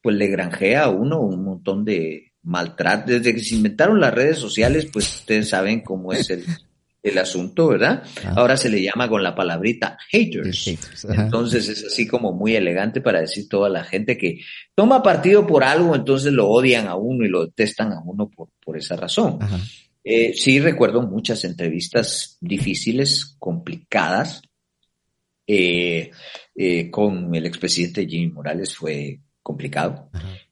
[0.00, 3.12] pues le granjea a uno un montón de maltrato.
[3.12, 6.44] Desde que se inventaron las redes sociales, pues ustedes saben cómo es el,
[7.02, 8.02] el asunto, ¿verdad?
[8.36, 10.68] Ahora se le llama con la palabrita haters.
[11.08, 14.40] Entonces es así como muy elegante para decir toda la gente que
[14.74, 18.48] toma partido por algo, entonces lo odian a uno y lo detestan a uno por,
[18.62, 19.38] por esa razón.
[20.02, 24.42] Eh, sí recuerdo muchas entrevistas difíciles, complicadas.
[25.46, 26.12] Eh,
[26.54, 30.08] eh, con el expresidente Jimmy Morales fue complicado.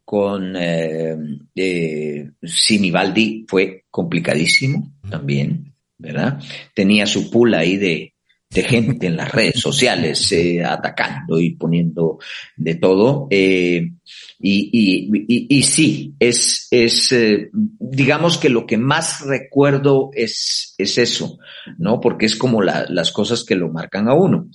[0.09, 5.75] Con eh, Sinibaldi fue complicadísimo también.
[5.99, 6.41] ¿verdad?
[6.75, 8.15] Tenía su pool ahí de,
[8.49, 12.19] de gente en las redes sociales eh, atacando y poniendo
[12.57, 13.27] de todo.
[13.31, 13.91] Eh,
[14.39, 20.99] y, y, y, sí, es, es eh, digamos que lo que más recuerdo es, es
[20.99, 21.39] eso,
[21.79, 22.01] ¿no?
[22.01, 24.49] Porque es como la, las cosas que lo marcan a uno.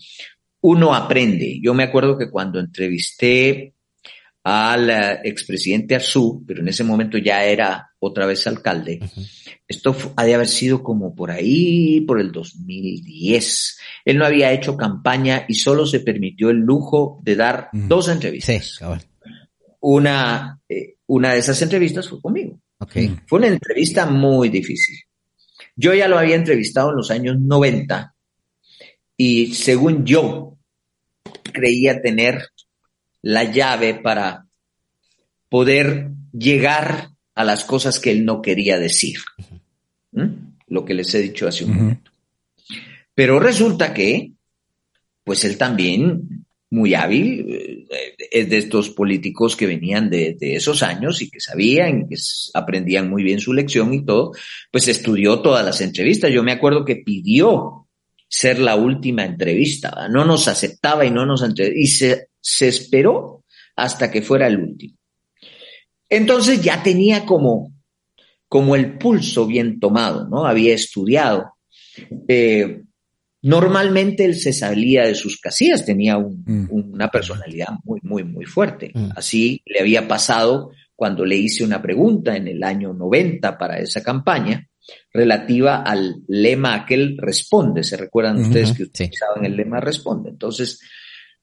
[0.61, 1.59] Uno aprende.
[1.61, 3.73] Yo me acuerdo que cuando entrevisté
[4.43, 4.89] al
[5.23, 8.99] expresidente Arzú, pero en ese momento ya era otra vez alcalde,
[9.67, 13.79] esto ha de haber sido como por ahí, por el 2010.
[14.03, 18.79] Él no había hecho campaña y solo se permitió el lujo de dar dos entrevistas.
[19.79, 22.59] una, eh, una de esas entrevistas fue conmigo.
[23.27, 24.97] Fue una entrevista muy difícil.
[25.75, 28.13] Yo ya lo había entrevistado en los años 90
[29.17, 30.57] y según yo
[31.53, 32.41] creía tener
[33.23, 34.45] la llave para
[35.49, 39.17] poder llegar a las cosas que él no quería decir.
[40.11, 40.53] ¿Mm?
[40.73, 42.11] lo que les he dicho hace un momento.
[43.13, 44.31] Pero resulta que,
[45.23, 50.81] pues él también, muy hábil, eh, es de estos políticos que venían de, de, esos
[50.81, 52.15] años y que sabían, que
[52.55, 54.31] aprendían muy bien su lección y todo,
[54.71, 56.31] pues estudió todas las entrevistas.
[56.31, 57.87] Yo me acuerdo que pidió
[58.27, 63.43] ser la última entrevista, no nos aceptaba y no nos y se, se esperó
[63.75, 64.97] hasta que fuera el último.
[66.09, 67.73] Entonces ya tenía como,
[68.47, 70.45] como el pulso bien tomado, ¿no?
[70.45, 71.53] Había estudiado.
[72.27, 72.83] Eh,
[73.43, 76.69] Normalmente él se salía de sus casillas, tenía mm.
[76.69, 78.91] una personalidad muy, muy, muy fuerte.
[78.93, 79.09] Mm.
[79.17, 84.01] Así le había pasado cuando le hice una pregunta en el año 90 para esa
[84.01, 84.65] campaña
[85.11, 87.83] relativa al lema aquel responde.
[87.83, 90.29] ¿Se recuerdan ustedes que utilizaban el lema responde?
[90.29, 90.79] Entonces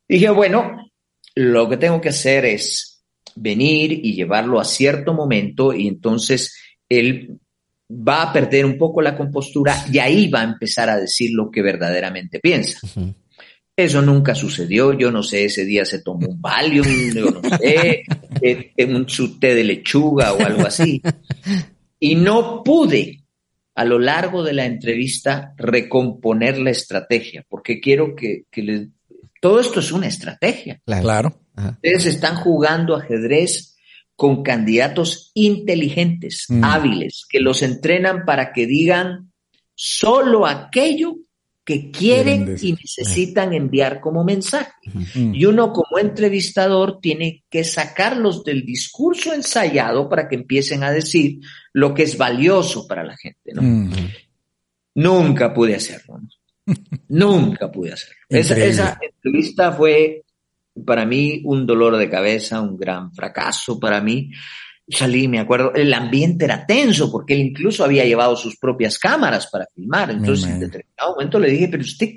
[0.09, 0.89] dije, bueno,
[1.40, 3.03] lo que tengo que hacer es
[3.35, 6.55] venir y llevarlo a cierto momento y entonces
[6.87, 7.38] él
[7.90, 11.50] va a perder un poco la compostura y ahí va a empezar a decir lo
[11.50, 12.79] que verdaderamente piensa.
[13.74, 18.03] Eso nunca sucedió, yo no sé, ese día se tomó un Valium, yo no sé,
[18.42, 21.00] eh, un su té de lechuga o algo así.
[21.98, 23.22] Y no pude
[23.74, 28.90] a lo largo de la entrevista recomponer la estrategia, porque quiero que, que
[29.40, 30.81] todo esto es una estrategia.
[30.85, 31.40] Claro.
[31.57, 33.76] Ustedes están jugando ajedrez
[34.14, 36.62] con candidatos inteligentes, mm.
[36.62, 39.33] hábiles, que los entrenan para que digan
[39.74, 41.16] solo aquello
[41.64, 44.72] que quieren y necesitan enviar como mensaje.
[45.14, 45.35] Mm.
[45.35, 51.40] Y uno como entrevistador tiene que sacarlos del discurso ensayado para que empiecen a decir
[51.72, 53.55] lo que es valioso para la gente.
[53.55, 53.90] Mm.
[54.96, 56.20] Nunca pude hacerlo.
[57.09, 58.16] Nunca pude hacerlo.
[58.29, 60.25] esa, entrevista fue
[60.85, 64.31] para mí un dolor de cabeza, un gran fracaso para mí.
[64.88, 69.46] Salí, me acuerdo, el ambiente era tenso porque él incluso había llevado sus propias cámaras
[69.46, 70.11] para filmar.
[70.11, 72.09] Entonces, en determinado momento le dije, pero usted,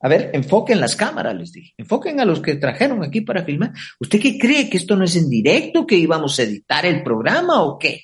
[0.00, 3.72] a ver, enfoquen las cámaras, les dije, enfoquen a los que trajeron aquí para filmar.
[3.98, 7.62] ¿Usted qué cree que esto no es en directo, que íbamos a editar el programa
[7.62, 8.02] o qué?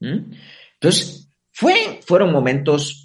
[0.00, 0.32] ¿Mm?
[0.74, 3.01] Entonces, fue, fueron momentos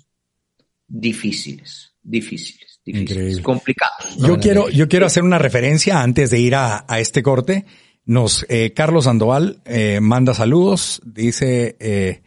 [0.87, 4.17] difíciles, difíciles difíciles, complicados.
[4.17, 7.65] Yo quiero, yo quiero hacer una referencia antes de ir a, este corte.
[8.05, 12.21] Nos, eh, Carlos Sandoval eh, manda saludos, dice eh,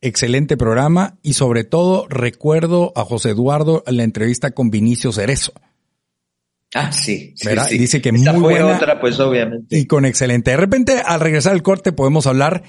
[0.00, 5.52] excelente programa y sobre todo recuerdo a José Eduardo en la entrevista con Vinicio Cerezo.
[6.74, 7.34] Ah, sí.
[7.70, 8.76] Dice que muy buena.
[8.76, 9.78] otra, pues obviamente.
[9.78, 10.50] Y con excelente.
[10.50, 12.64] De repente, al regresar al corte, podemos hablar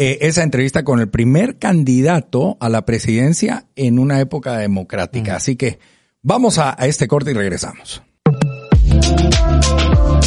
[0.00, 5.32] esa entrevista con el primer candidato a la presidencia en una época democrática.
[5.32, 5.36] Mm.
[5.36, 5.78] Así que
[6.22, 8.02] Vamos a, este corte y regresamos.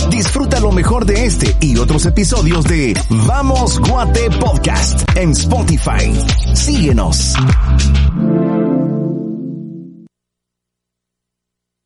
[0.10, 2.96] Disfruta lo mejor de este y otros episodios de
[3.28, 6.12] Vamos Guate Podcast en Spotify.
[6.56, 7.36] Síguenos.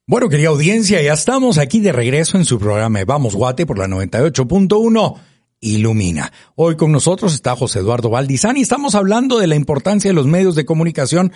[0.07, 3.87] Bueno, querida audiencia, ya estamos aquí de regreso en su programa Vamos Guate por la
[3.87, 5.15] 98.1
[5.59, 6.31] Ilumina.
[6.55, 10.27] Hoy con nosotros está José Eduardo Valdizán y estamos hablando de la importancia de los
[10.27, 11.31] medios de comunicación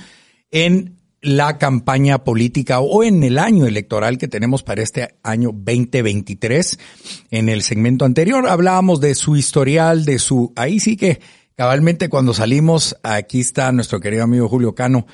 [0.52, 6.80] en la campaña política o en el año electoral que tenemos para este año 2023.
[7.30, 10.52] En el segmento anterior hablábamos de su historial, de su...
[10.56, 11.22] Ahí sí que
[11.56, 15.06] cabalmente cuando salimos, aquí está nuestro querido amigo Julio Cano,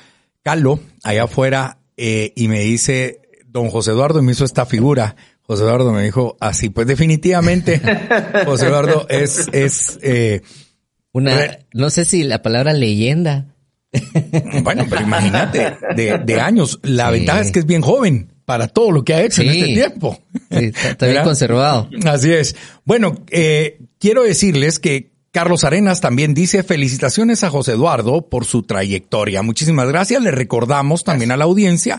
[0.42, 5.16] Calo, allá afuera, eh, y me dice, don José Eduardo me hizo esta figura.
[5.48, 7.80] José Eduardo me dijo así, pues definitivamente,
[8.44, 10.42] José Eduardo es, es, eh,
[11.10, 13.46] una, no sé si la palabra leyenda
[14.62, 16.78] bueno, pero imagínate, de, años.
[16.82, 19.66] La ventaja es que es bien joven para todo lo que ha hecho en este
[19.74, 20.18] tiempo.
[20.50, 21.88] Sí, está bien conservado.
[22.04, 22.54] Así es.
[22.84, 28.62] Bueno, eh, quiero decirles que Carlos Arenas también dice felicitaciones a José Eduardo por su
[28.62, 29.42] trayectoria.
[29.42, 30.22] Muchísimas gracias.
[30.22, 31.98] Le recordamos también a la audiencia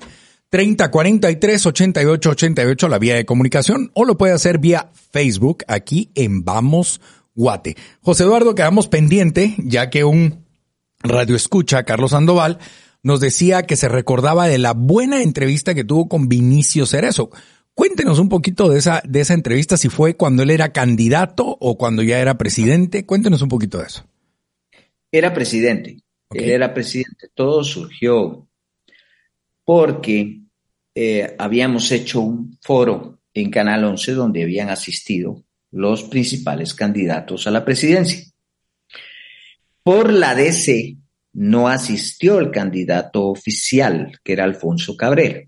[0.50, 6.10] 30 43 88 88 la vía de comunicación o lo puede hacer vía Facebook aquí
[6.16, 7.02] en Vamos
[7.36, 7.76] Guate.
[8.02, 10.46] José Eduardo, quedamos pendiente ya que un
[11.02, 12.58] Radio Escucha, Carlos Sandoval,
[13.04, 17.30] nos decía que se recordaba de la buena entrevista que tuvo con Vinicio Cerezo.
[17.74, 21.78] Cuéntenos un poquito de esa, de esa entrevista, si fue cuando él era candidato o
[21.78, 23.06] cuando ya era presidente.
[23.06, 24.06] Cuéntenos un poquito de eso.
[25.12, 26.00] Era presidente.
[26.32, 27.30] Él era presidente.
[27.34, 28.49] Todo surgió
[29.70, 30.40] porque
[30.96, 37.52] eh, habíamos hecho un foro en Canal 11 donde habían asistido los principales candidatos a
[37.52, 38.20] la presidencia.
[39.84, 40.98] Por la DC
[41.34, 45.42] no asistió el candidato oficial, que era Alfonso Cabrera.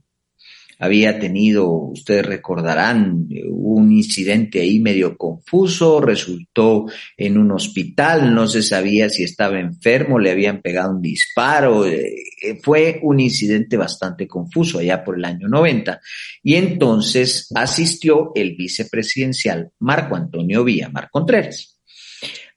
[0.81, 8.63] Había tenido, ustedes recordarán, un incidente ahí medio confuso, resultó en un hospital, no se
[8.63, 12.15] sabía si estaba enfermo, le habían pegado un disparo, eh,
[12.63, 16.01] fue un incidente bastante confuso allá por el año 90.
[16.41, 21.79] Y entonces asistió el vicepresidencial Marco Antonio Villa Mar Contreras.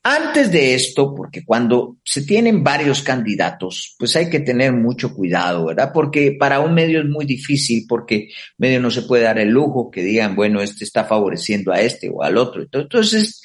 [0.07, 5.65] Antes de esto, porque cuando se tienen varios candidatos, pues hay que tener mucho cuidado,
[5.65, 5.93] ¿verdad?
[5.95, 9.91] Porque para un medio es muy difícil, porque medio no se puede dar el lujo
[9.91, 12.61] que digan, bueno, este está favoreciendo a este o al otro.
[12.71, 13.41] Entonces,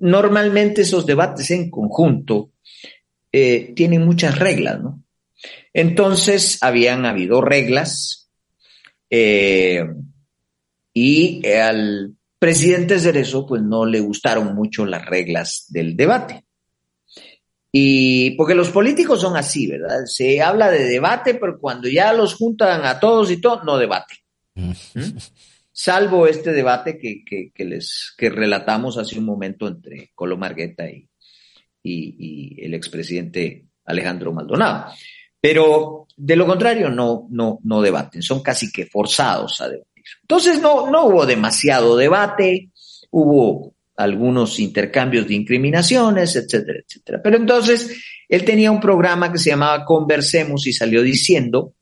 [0.00, 2.50] normalmente esos debates en conjunto
[3.30, 5.04] eh, tienen muchas reglas, ¿no?
[5.72, 8.28] Entonces, habían habido reglas
[9.08, 9.84] eh,
[10.92, 16.44] y al presidente Cerezo pues no le gustaron mucho las reglas del debate.
[17.70, 20.06] Y porque los políticos son así, ¿verdad?
[20.06, 24.14] Se habla de debate, pero cuando ya los juntan a todos y todo, no debate.
[24.56, 24.72] ¿Mm?
[25.70, 31.08] Salvo este debate que, que, les que relatamos hace un momento entre Colo Margueta y,
[31.80, 34.92] y, y el expresidente Alejandro Maldonado.
[35.40, 39.91] Pero de lo contrario, no, no, no debaten, son casi que forzados a debatir.
[40.22, 42.70] Entonces no, no hubo demasiado debate,
[43.10, 47.20] hubo algunos intercambios de incriminaciones, etcétera, etcétera.
[47.22, 51.74] Pero entonces él tenía un programa que se llamaba Conversemos y salió diciendo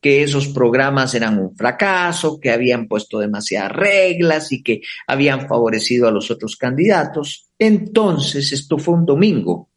[0.00, 6.08] que esos programas eran un fracaso, que habían puesto demasiadas reglas y que habían favorecido
[6.08, 7.48] a los otros candidatos.
[7.58, 9.70] Entonces, esto fue un domingo.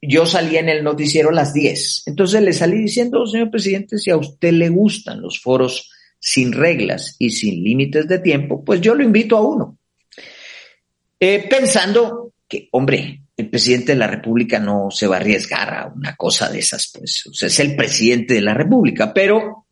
[0.00, 2.04] Yo salía en el noticiero a las 10.
[2.06, 5.90] Entonces le salí diciendo, señor presidente, si a usted le gustan los foros
[6.26, 9.78] sin reglas y sin límites de tiempo, pues yo lo invito a uno.
[11.20, 15.92] Eh, pensando que, hombre, el presidente de la República no se va a arriesgar a
[15.94, 19.66] una cosa de esas, pues, es el presidente de la República, pero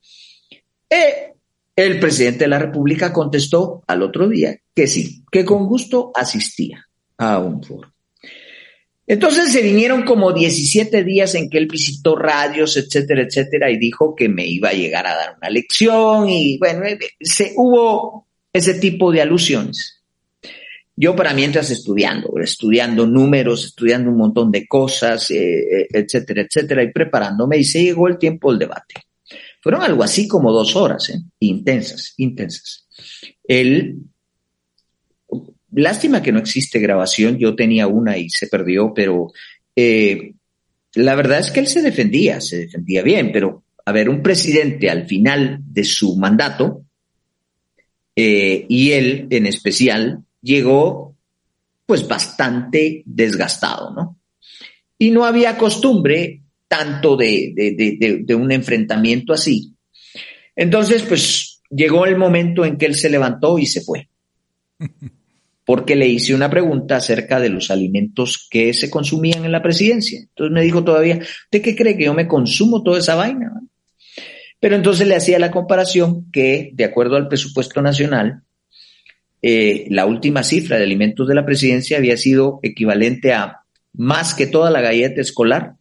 [0.91, 1.33] eh,
[1.75, 6.87] el presidente de la República contestó al otro día que sí, que con gusto asistía
[7.17, 7.92] a un foro.
[9.13, 14.17] Entonces se vinieron como 17 días en que él visitó radios, etcétera, etcétera, y dijo
[14.17, 18.73] que me iba a llegar a dar una lección y bueno, eh, se, hubo ese
[18.73, 20.03] tipo de alusiones.
[20.97, 26.83] Yo para mientras estudiando, estudiando números, estudiando un montón de cosas, eh, eh, etcétera, etcétera,
[26.83, 28.95] y preparándome y se llegó el tiempo del debate.
[29.61, 32.89] Fueron algo así como dos horas, intensas, intensas.
[33.45, 33.99] Él
[35.73, 39.33] Lástima que no existe grabación, yo tenía una y se perdió, pero
[39.75, 40.35] eh,
[40.95, 44.91] la verdad es que él se defendía, se defendía bien, pero a ver, un presidente
[44.91, 46.85] al final de su mandato,
[48.15, 51.17] eh, y él en especial, llegó
[51.87, 54.19] pues bastante desgastado, ¿no?
[54.99, 59.75] Y no había costumbre tanto de, de, de un enfrentamiento así.
[60.55, 64.09] Entonces, pues llegó el momento en que él se levantó y se fue.
[65.65, 70.21] porque le hice una pregunta acerca de los alimentos que se consumían en la presidencia.
[70.21, 73.53] Entonces me dijo todavía, ¿usted qué cree que yo me consumo toda esa vaina?
[74.59, 78.43] Pero entonces le hacía la comparación que, de acuerdo al presupuesto nacional,
[79.41, 84.47] eh, la última cifra de alimentos de la presidencia había sido equivalente a más que
[84.47, 85.75] toda la galleta escolar,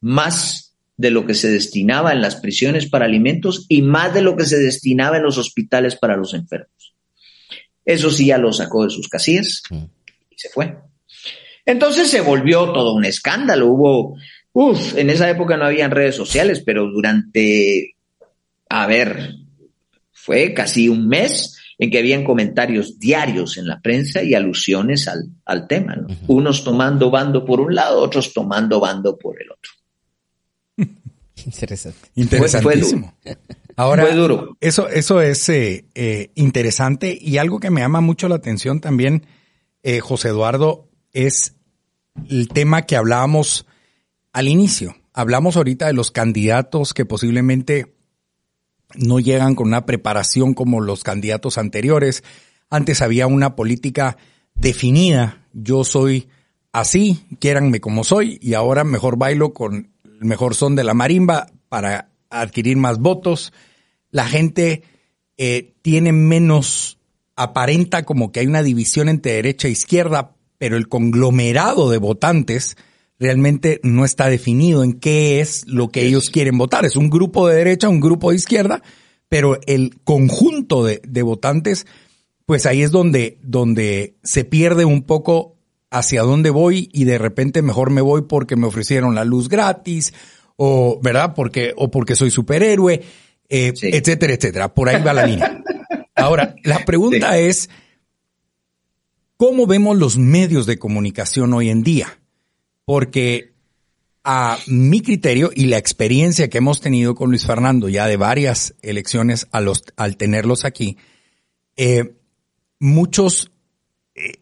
[0.00, 4.36] más de lo que se destinaba en las prisiones para alimentos y más de lo
[4.36, 6.81] que se destinaba en los hospitales para los enfermos.
[7.84, 9.76] Eso sí ya lo sacó de sus casillas mm.
[10.30, 10.76] y se fue.
[11.64, 13.66] Entonces se volvió todo un escándalo.
[13.68, 14.16] Hubo,
[14.52, 17.96] uff, en esa época no habían redes sociales, pero durante,
[18.68, 19.34] a ver,
[20.12, 25.24] fue casi un mes en que habían comentarios diarios en la prensa y alusiones al,
[25.44, 25.96] al tema.
[26.28, 29.72] Unos tomando bando por un lado, otros tomando bando por el otro.
[31.44, 32.08] Interesante.
[32.14, 33.14] Interesantísimo.
[33.76, 34.04] Ahora,
[34.60, 39.26] Eso, eso es eh, eh, interesante y algo que me llama mucho la atención también,
[39.82, 41.54] eh, José Eduardo, es
[42.28, 43.66] el tema que hablábamos
[44.32, 44.96] al inicio.
[45.14, 47.94] Hablamos ahorita de los candidatos que posiblemente
[48.94, 52.24] no llegan con una preparación como los candidatos anteriores.
[52.70, 54.16] Antes había una política
[54.54, 55.46] definida.
[55.52, 56.28] Yo soy
[56.72, 61.46] así, quiéranme como soy, y ahora mejor bailo con el mejor son de la marimba
[61.68, 63.52] para adquirir más votos.
[64.12, 64.84] La gente
[65.36, 66.98] eh, tiene menos,
[67.34, 72.76] aparenta como que hay una división entre derecha e izquierda, pero el conglomerado de votantes
[73.18, 76.84] realmente no está definido en qué es lo que ellos quieren votar.
[76.84, 78.82] Es un grupo de derecha, un grupo de izquierda,
[79.28, 81.86] pero el conjunto de, de votantes,
[82.46, 85.56] pues ahí es donde, donde se pierde un poco
[85.92, 90.12] hacia dónde voy y de repente mejor me voy porque me ofrecieron la luz gratis
[90.56, 91.34] o, ¿verdad?
[91.34, 93.02] Porque, o porque soy superhéroe.
[93.54, 94.72] Eh, etcétera, etcétera.
[94.72, 95.62] Por ahí va la línea.
[96.14, 97.68] Ahora, la pregunta es,
[99.36, 102.18] ¿cómo vemos los medios de comunicación hoy en día?
[102.86, 103.52] Porque
[104.24, 108.74] a mi criterio y la experiencia que hemos tenido con Luis Fernando ya de varias
[108.80, 110.96] elecciones a los, al tenerlos aquí,
[111.76, 112.14] eh,
[112.78, 113.52] muchos
[114.14, 114.40] eh,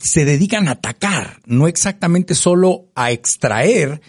[0.00, 4.00] se dedican a atacar, no exactamente solo a extraer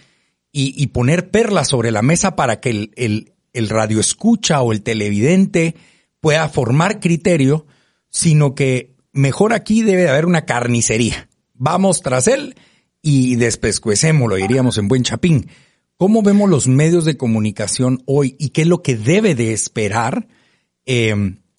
[0.56, 4.82] y, poner perlas sobre la mesa para que el, el, el radio escucha o el
[4.82, 5.74] televidente
[6.20, 7.66] pueda formar criterio,
[8.10, 11.28] sino que mejor aquí debe de haber una carnicería.
[11.54, 12.56] Vamos tras él
[13.00, 15.48] y despescuecémoslo, diríamos en buen chapín.
[15.96, 20.26] ¿Cómo vemos los medios de comunicación hoy y qué es lo que debe de esperar?
[20.84, 21.14] Eh,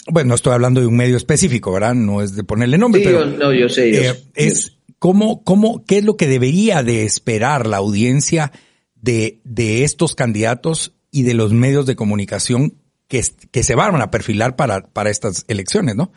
[0.07, 1.95] bueno, no estoy hablando de un medio específico, ¿verdad?
[1.95, 4.07] No es de ponerle nombre, pero no, yo sé.
[4.07, 8.51] Eh, es cómo, cómo, qué es lo que debería de esperar la audiencia
[8.95, 12.73] de, de estos candidatos y de los medios de comunicación
[13.07, 16.11] que, que se van a perfilar para, para estas elecciones, ¿no?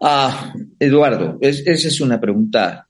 [0.00, 2.88] Ah, Eduardo, esa es una pregunta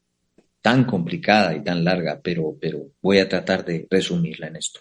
[0.62, 4.78] tan complicada y tan larga, pero, pero voy a tratar de resumirla en esto.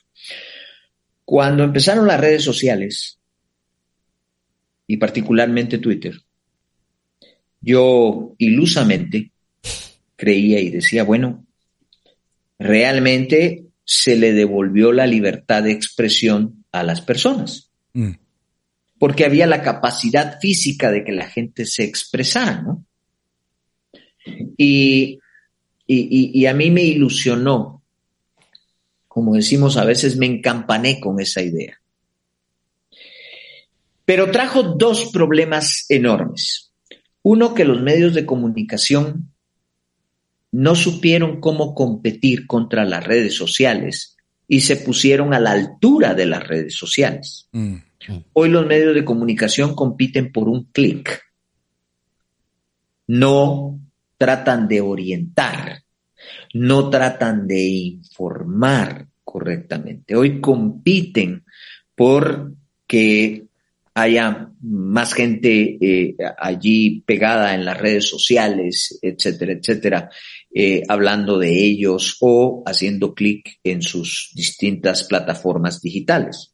[1.25, 3.17] Cuando empezaron las redes sociales,
[4.85, 6.13] y particularmente Twitter,
[7.61, 9.31] yo ilusamente
[10.15, 11.47] creía y decía, bueno,
[12.59, 17.71] realmente se le devolvió la libertad de expresión a las personas.
[17.93, 18.11] Mm.
[18.99, 22.85] Porque había la capacidad física de que la gente se expresara, ¿no?
[24.55, 25.17] Y,
[25.87, 27.81] y, y a mí me ilusionó,
[29.07, 31.81] como decimos a veces, me encampané con esa idea.
[34.05, 36.73] Pero trajo dos problemas enormes.
[37.23, 39.28] Uno, que los medios de comunicación
[40.51, 46.25] no supieron cómo competir contra las redes sociales y se pusieron a la altura de
[46.25, 47.47] las redes sociales.
[47.51, 47.75] Mm.
[48.33, 51.21] Hoy los medios de comunicación compiten por un clic.
[53.07, 53.79] No
[54.17, 55.83] tratan de orientar,
[56.53, 60.15] no tratan de informar correctamente.
[60.15, 61.43] Hoy compiten
[61.95, 62.53] por
[62.87, 63.45] que
[63.93, 70.09] haya más gente eh, allí pegada en las redes sociales, etcétera, etcétera,
[70.53, 76.53] eh, hablando de ellos o haciendo clic en sus distintas plataformas digitales.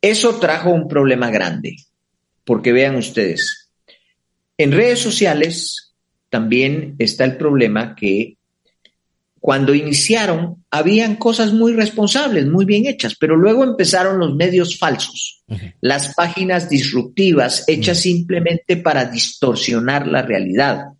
[0.00, 1.76] Eso trajo un problema grande,
[2.44, 3.70] porque vean ustedes,
[4.56, 5.94] en redes sociales
[6.30, 8.36] también está el problema que
[9.44, 15.44] cuando iniciaron, habían cosas muy responsables, muy bien hechas, pero luego empezaron los medios falsos,
[15.82, 20.93] las páginas disruptivas hechas simplemente para distorsionar la realidad,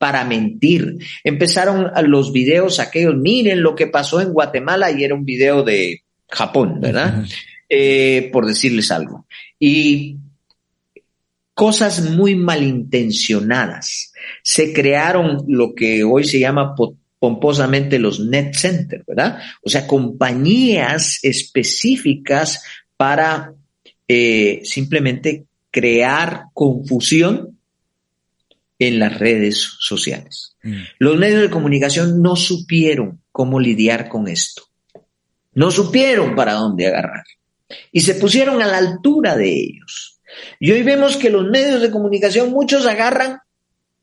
[0.00, 0.96] para mentir.
[1.22, 6.04] Empezaron los videos aquellos, miren lo que pasó en Guatemala y era un video de
[6.26, 7.22] Japón, ¿verdad?
[7.68, 9.26] Eh, por decirles algo.
[9.58, 10.16] Y
[11.52, 14.14] cosas muy malintencionadas.
[14.42, 16.74] Se crearon lo que hoy se llama
[17.18, 19.38] pomposamente los net center, ¿verdad?
[19.62, 22.62] O sea, compañías específicas
[22.96, 23.52] para
[24.08, 27.59] eh, simplemente crear confusión
[28.80, 30.56] en las redes sociales.
[30.64, 30.80] Mm.
[30.98, 34.62] Los medios de comunicación no supieron cómo lidiar con esto.
[35.52, 37.24] No supieron para dónde agarrar.
[37.92, 40.20] Y se pusieron a la altura de ellos.
[40.58, 43.38] Y hoy vemos que los medios de comunicación, muchos agarran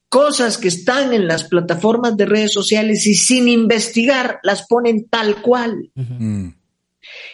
[0.10, 5.42] cosas que están en las plataformas de redes sociales y sin investigar las ponen tal
[5.42, 5.90] cual.
[5.96, 6.50] Mm.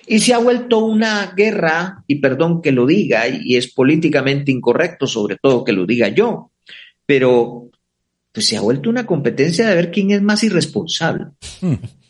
[0.08, 5.08] Y se ha vuelto una guerra, y perdón que lo diga, y es políticamente incorrecto,
[5.08, 6.53] sobre todo que lo diga yo,
[7.06, 7.70] pero
[8.32, 11.28] pues se ha vuelto una competencia de ver quién es más irresponsable.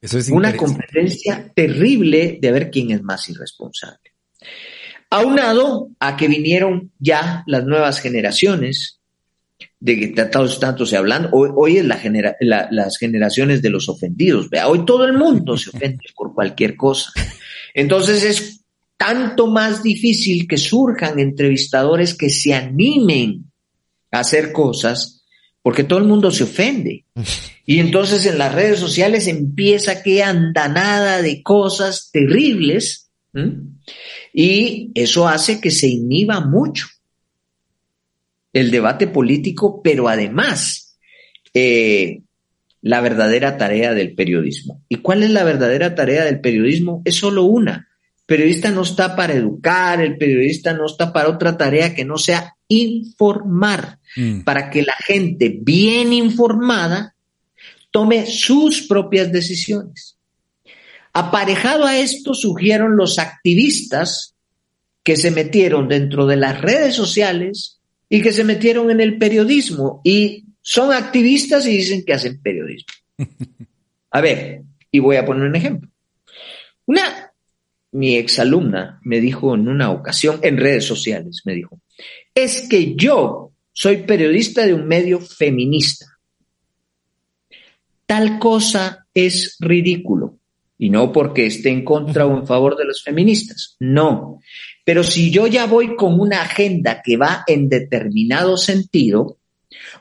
[0.00, 4.14] Eso es una competencia terrible de ver quién es más irresponsable.
[5.10, 9.00] Aunado a que vinieron ya las nuevas generaciones,
[9.78, 12.00] de que tantos, tanto se hablan, hoy, hoy es la
[12.70, 17.12] las generaciones de los ofendidos, vea, hoy todo el mundo se ofende por cualquier cosa.
[17.74, 18.59] Entonces es
[19.00, 23.50] tanto más difícil que surjan entrevistadores que se animen
[24.10, 25.24] a hacer cosas,
[25.62, 27.06] porque todo el mundo se ofende.
[27.64, 33.10] Y entonces en las redes sociales empieza que andanada de cosas terribles.
[34.34, 36.86] Y eso hace que se inhiba mucho
[38.52, 40.98] el debate político, pero además
[41.54, 42.20] eh,
[42.82, 44.84] la verdadera tarea del periodismo.
[44.90, 47.00] ¿Y cuál es la verdadera tarea del periodismo?
[47.06, 47.89] Es solo una.
[48.30, 52.54] Periodista no está para educar, el periodista no está para otra tarea que no sea
[52.68, 54.42] informar, mm.
[54.42, 57.16] para que la gente bien informada
[57.90, 60.16] tome sus propias decisiones.
[61.12, 64.36] Aparejado a esto surgieron los activistas
[65.02, 70.02] que se metieron dentro de las redes sociales y que se metieron en el periodismo
[70.04, 72.94] y son activistas y dicen que hacen periodismo.
[74.12, 74.62] A ver,
[74.92, 75.90] y voy a poner un ejemplo.
[76.86, 77.29] Una,
[77.92, 81.80] mi exalumna me dijo en una ocasión en redes sociales, me dijo,
[82.34, 86.06] es que yo soy periodista de un medio feminista.
[88.06, 90.36] Tal cosa es ridículo.
[90.78, 93.76] Y no porque esté en contra o en favor de los feministas.
[93.80, 94.40] No.
[94.84, 99.39] Pero si yo ya voy con una agenda que va en determinado sentido,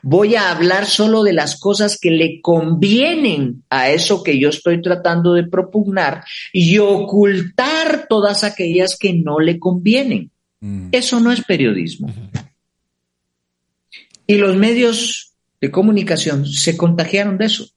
[0.01, 4.82] voy a hablar solo de las cosas que le convienen a eso que yo estoy
[4.82, 10.32] tratando de propugnar y ocultar todas aquellas que no le convienen.
[10.59, 10.89] Mm.
[10.91, 12.13] Eso no es periodismo.
[14.28, 17.67] Y los medios de comunicación se contagiaron de eso.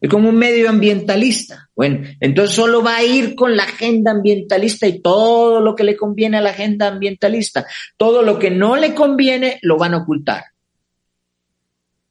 [0.00, 1.68] Es como un medio ambientalista.
[1.74, 5.96] Bueno, entonces solo va a ir con la agenda ambientalista y todo lo que le
[5.96, 7.66] conviene a la agenda ambientalista.
[7.96, 10.44] Todo lo que no le conviene lo van a ocultar.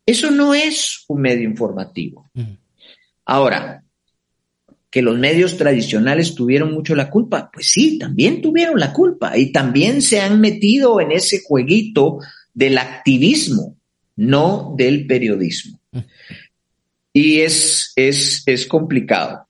[0.05, 2.29] Eso no es un medio informativo.
[3.25, 3.83] Ahora,
[4.89, 9.51] que los medios tradicionales tuvieron mucho la culpa, pues sí, también tuvieron la culpa y
[9.51, 12.19] también se han metido en ese jueguito
[12.53, 13.77] del activismo,
[14.17, 15.79] no del periodismo.
[17.13, 19.47] Y es, es, es complicado.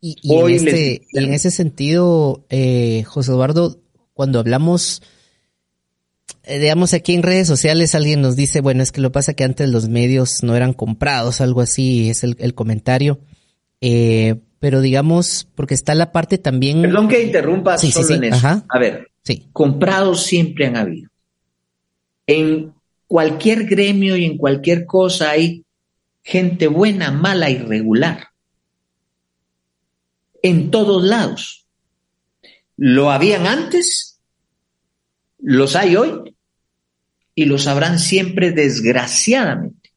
[0.00, 3.80] Y, este, en, ese sentido, eh, José Eduardo,
[4.14, 5.02] cuando hablamos
[6.46, 9.68] digamos aquí en redes sociales alguien nos dice, bueno, es que lo pasa que antes
[9.68, 13.20] los medios no eran comprados, algo así es el, comentario.
[13.80, 16.82] Eh, pero digamos, porque está la parte también...
[16.82, 18.64] Perdón que interrumpa solo en eso.
[18.68, 19.08] A ver,
[19.52, 21.10] comprados siempre han habido.
[22.26, 22.72] En
[23.06, 25.64] cualquier gremio y en cualquier cosa hay
[26.22, 28.28] gente buena, mala, irregular.
[30.42, 31.66] En todos lados.
[32.76, 34.11] Lo habían antes,
[35.42, 36.34] los hay hoy
[37.34, 39.92] y lo sabrán siempre desgraciadamente.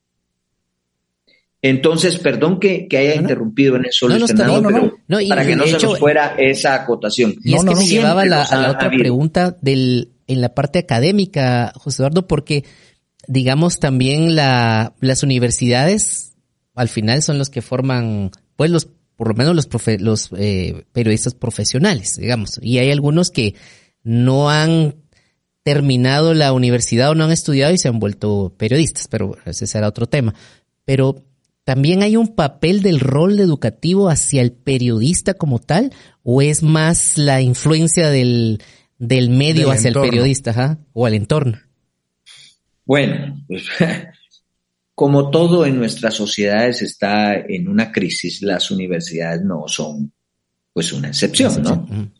[1.62, 6.36] Entonces, perdón que, haya interrumpido en eso, Luis Fernando, para que no se nos fuera
[6.38, 7.36] esa acotación.
[7.44, 12.04] Y es que me llevaba a la otra pregunta del, en la parte académica, José
[12.04, 12.66] Eduardo, porque
[13.28, 16.36] digamos también la, las universidades
[16.76, 19.68] al final son los que forman, pues los, por lo menos los,
[20.00, 23.56] los eh, periodistas profesionales, digamos, y hay algunos que
[24.04, 24.96] no han
[25.66, 29.88] terminado la universidad o no han estudiado y se han vuelto periodistas, pero ese será
[29.88, 30.36] otro tema.
[30.86, 31.26] Pero
[31.64, 35.92] también hay un papel del rol educativo hacia el periodista como tal,
[36.22, 38.62] o es más la influencia del,
[39.00, 41.58] del medio hacia el periodista o al entorno.
[42.86, 43.64] Bueno, pues,
[44.94, 50.14] como todo en nuestras sociedades está en una crisis, las universidades no son
[50.72, 52.12] pues una excepción, ¿no?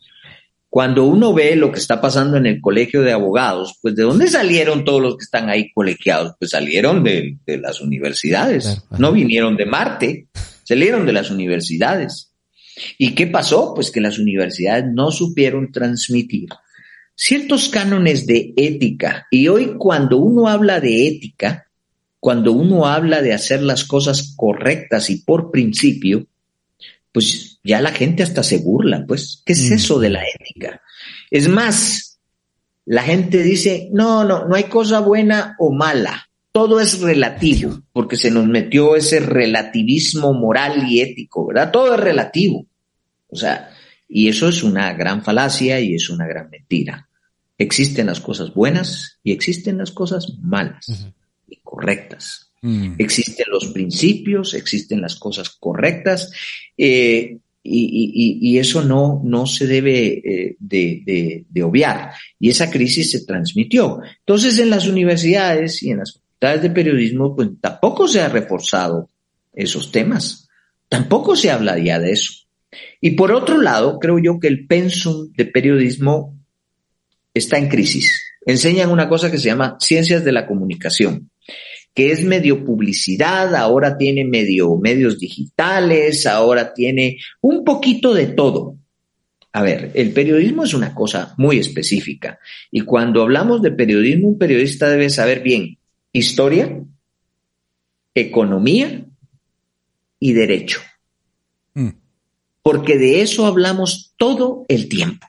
[0.76, 4.28] Cuando uno ve lo que está pasando en el colegio de abogados, pues ¿de dónde
[4.28, 6.34] salieron todos los que están ahí colegiados?
[6.38, 10.26] Pues salieron de, las universidades, no vinieron de Marte,
[10.64, 12.30] salieron de las universidades.
[12.98, 13.72] ¿Y qué pasó?
[13.74, 16.50] Pues que las universidades no supieron transmitir
[17.14, 19.28] ciertos cánones de ética.
[19.30, 21.68] Y hoy cuando uno habla de ética,
[22.20, 26.26] cuando uno habla de hacer las cosas correctas y por principio,
[27.12, 30.80] pues ya la gente hasta se burla, pues, ¿qué es eso de la ética?
[31.30, 32.18] Es más,
[32.84, 38.16] la gente dice, no, no, no hay cosa buena o mala, todo es relativo, porque
[38.16, 41.70] se nos metió ese relativismo moral y ético, ¿verdad?
[41.70, 42.66] Todo es relativo.
[43.28, 43.70] O sea,
[44.08, 47.08] y eso es una gran falacia y es una gran mentira.
[47.58, 51.08] Existen las cosas buenas y existen las cosas malas
[51.48, 52.52] y correctas.
[52.62, 52.94] Mm.
[52.98, 56.32] Existen los principios, existen las cosas correctas.
[56.76, 57.38] Eh,
[57.68, 62.12] y, eso no, no se debe eh, de, obviar.
[62.38, 64.00] Y esa crisis se transmitió.
[64.20, 69.08] Entonces, en las universidades y en las facultades de periodismo, pues tampoco se ha reforzado
[69.52, 70.48] esos temas.
[70.88, 72.32] Tampoco se habla ya de eso.
[73.00, 76.36] Y por otro lado, creo yo que el pensum de periodismo
[77.34, 78.22] está en crisis.
[78.44, 81.30] Enseñan una cosa que se llama ciencias de la comunicación
[81.96, 88.76] que es medio publicidad, ahora tiene medio medios digitales, ahora tiene un poquito de todo.
[89.50, 92.38] A ver, el periodismo es una cosa muy específica
[92.70, 95.78] y cuando hablamos de periodismo, un periodista debe saber bien
[96.12, 96.82] historia,
[98.14, 99.06] economía
[100.20, 100.80] y derecho.
[101.72, 101.92] Mm.
[102.62, 105.26] Porque de eso hablamos todo el tiempo.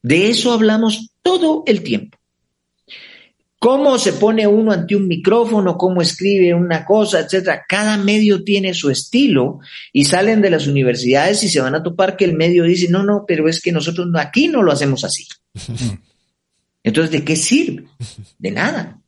[0.00, 2.16] De eso hablamos todo el tiempo.
[3.62, 7.64] Cómo se pone uno ante un micrófono, cómo escribe una cosa, etcétera.
[7.68, 9.60] Cada medio tiene su estilo
[9.92, 13.04] y salen de las universidades y se van a topar que el medio dice, no,
[13.04, 15.28] no, pero es que nosotros aquí no lo hacemos así.
[16.82, 17.84] Entonces, ¿de qué sirve?
[18.36, 19.00] De nada.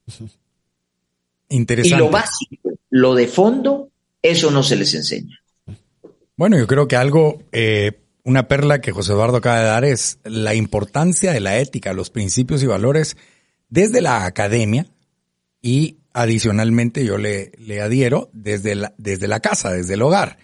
[1.48, 1.96] Interesante.
[1.96, 3.90] Y lo básico, lo de fondo,
[4.22, 5.36] eso no se les enseña.
[6.36, 10.20] Bueno, yo creo que algo, eh, una perla que José Eduardo acaba de dar es
[10.22, 13.16] la importancia de la ética, los principios y valores
[13.74, 14.86] desde la academia
[15.60, 20.38] y adicionalmente yo le, le adhiero desde la, desde la casa, desde el hogar,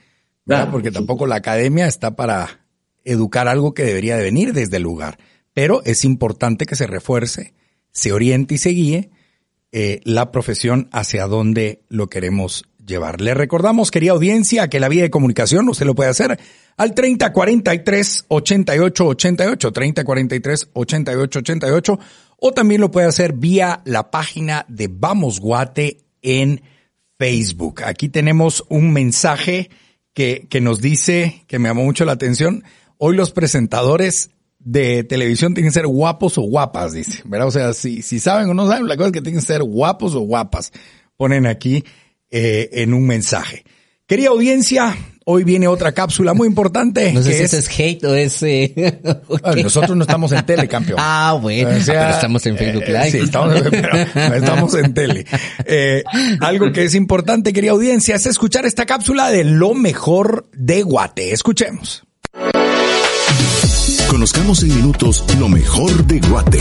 [0.73, 2.67] porque tampoco la academia está para
[3.05, 5.19] educar algo que debería de venir desde el lugar,
[5.55, 7.55] pero es importante que se refuerce,
[7.93, 9.11] se oriente y se guíe
[9.71, 13.21] eh, la profesión hacia dónde lo queremos llevar.
[13.21, 16.37] Le recordamos, querida audiencia, que la vía de comunicación usted lo puede hacer
[16.77, 21.99] al 3043 8888, 3043 8888,
[22.41, 26.63] o también lo puede hacer vía la página de Vamos Guate en
[27.19, 27.83] Facebook.
[27.85, 29.71] Aquí tenemos un mensaje
[30.15, 32.65] que, que nos dice, que me llamó mucho la atención,
[32.97, 37.49] hoy los presentadores de televisión tienen que ser guapos o guapas, dice, ¿verdad?
[37.49, 39.63] O sea, si, si saben o no saben, la cosa es que tienen que ser
[39.63, 40.73] guapos o guapas.
[41.17, 41.85] Ponen aquí
[42.31, 43.65] eh, en un mensaje.
[44.07, 44.97] Querida audiencia,
[45.31, 47.13] hoy viene otra cápsula muy importante.
[47.13, 47.53] No sé si es...
[47.55, 48.43] es hate o es...
[48.43, 49.01] Eh,
[49.63, 50.99] nosotros no estamos en tele, campeón.
[51.13, 51.71] Ah, bueno.
[51.71, 53.11] O sea, pero estamos en Facebook eh, Live.
[53.11, 55.27] sí, estamos, pero estamos en tele.
[55.65, 56.05] Eh,
[56.41, 61.33] algo que es importante, querida audiencia, es escuchar esta cápsula de lo mejor de Guate.
[61.33, 62.05] Escuchemos.
[64.21, 66.61] Conozcamos en minutos lo mejor de Guate.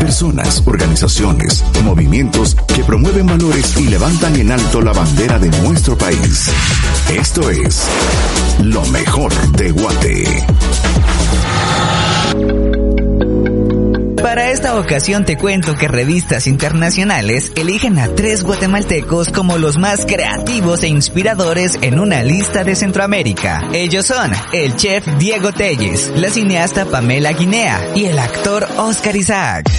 [0.00, 6.50] Personas, organizaciones, movimientos que promueven valores y levantan en alto la bandera de nuestro país.
[7.10, 7.86] Esto es
[8.62, 10.46] lo mejor de Guate.
[14.22, 20.04] Para esta ocasión te cuento que revistas internacionales eligen a tres guatemaltecos como los más
[20.06, 23.68] creativos e inspiradores en una lista de Centroamérica.
[23.72, 29.70] Ellos son el chef Diego Telles, la cineasta Pamela Guinea y el actor Oscar Isaac.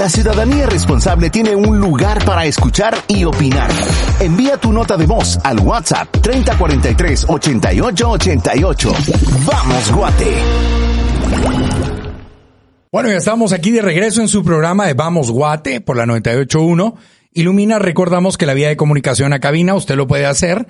[0.00, 3.70] La ciudadanía responsable tiene un lugar para escuchar y opinar.
[4.18, 8.92] Envía tu nota de voz al WhatsApp 3043 8888.
[9.44, 10.34] Vamos, Guate.
[12.90, 16.94] Bueno, ya estamos aquí de regreso en su programa de Vamos Guate por la 981.
[17.34, 20.66] Ilumina, recordamos que la vía de comunicación a cabina usted lo puede hacer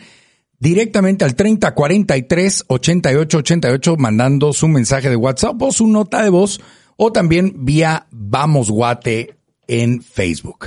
[0.58, 6.60] directamente al 3043 8888 mandando su mensaje de WhatsApp o su nota de voz
[7.02, 10.66] o también vía Vamos Guate en Facebook.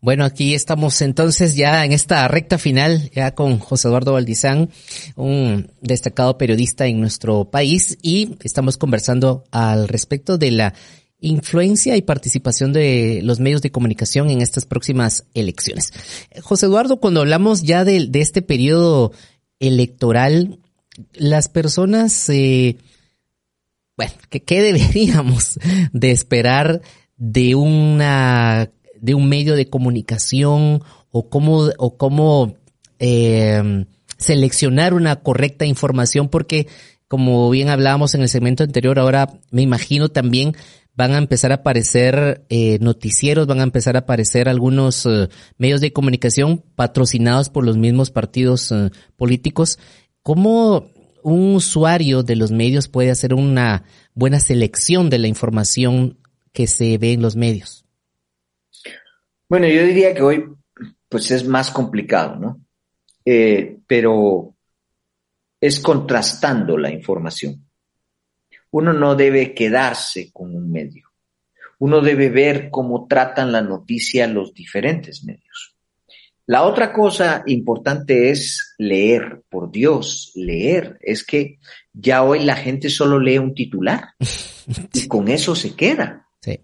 [0.00, 4.70] Bueno, aquí estamos entonces ya en esta recta final, ya con José Eduardo Valdizán,
[5.14, 10.74] un destacado periodista en nuestro país, y estamos conversando al respecto de la
[11.20, 15.92] influencia y participación de los medios de comunicación en estas próximas elecciones.
[16.42, 19.12] José Eduardo, cuando hablamos ya de, este periodo
[19.60, 20.58] electoral,
[21.12, 22.78] las personas eh,
[23.96, 25.58] bueno, ¿qué, deberíamos
[25.92, 26.82] de esperar
[27.16, 28.70] de una
[29.00, 32.56] de un medio de comunicación o cómo o cómo
[32.98, 33.86] eh,
[34.18, 36.28] seleccionar una correcta información?
[36.28, 36.66] Porque
[37.08, 40.56] como bien hablábamos en el segmento anterior, ahora me imagino también
[40.96, 45.28] van a empezar a aparecer eh, noticieros, van a empezar a aparecer algunos eh,
[45.58, 49.78] medios de comunicación patrocinados por los mismos partidos eh, políticos.
[50.22, 50.90] ¿Cómo
[51.32, 53.82] un usuario de los medios puede hacer una
[54.14, 56.18] buena selección de la información
[56.52, 57.84] que se ve en los medios?
[59.48, 60.44] Bueno, yo diría que hoy
[61.08, 62.60] pues es más complicado, ¿no?
[63.24, 64.54] Eh, pero
[65.60, 67.68] es contrastando la información.
[68.70, 71.10] Uno no debe quedarse con un medio.
[71.80, 75.75] Uno debe ver cómo tratan la noticia los diferentes medios.
[76.46, 80.96] La otra cosa importante es leer, por Dios, leer.
[81.02, 81.58] Es que
[81.92, 84.10] ya hoy la gente solo lee un titular
[84.92, 86.28] y con eso se queda.
[86.40, 86.60] Sí.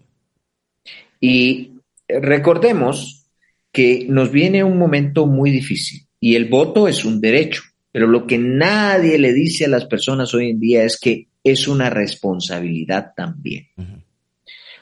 [1.19, 1.71] Y
[2.07, 3.27] recordemos
[3.73, 8.25] que nos viene un momento muy difícil y el voto es un derecho, pero lo
[8.25, 13.11] que nadie le dice a las personas hoy en día es que es una responsabilidad
[13.17, 13.67] también.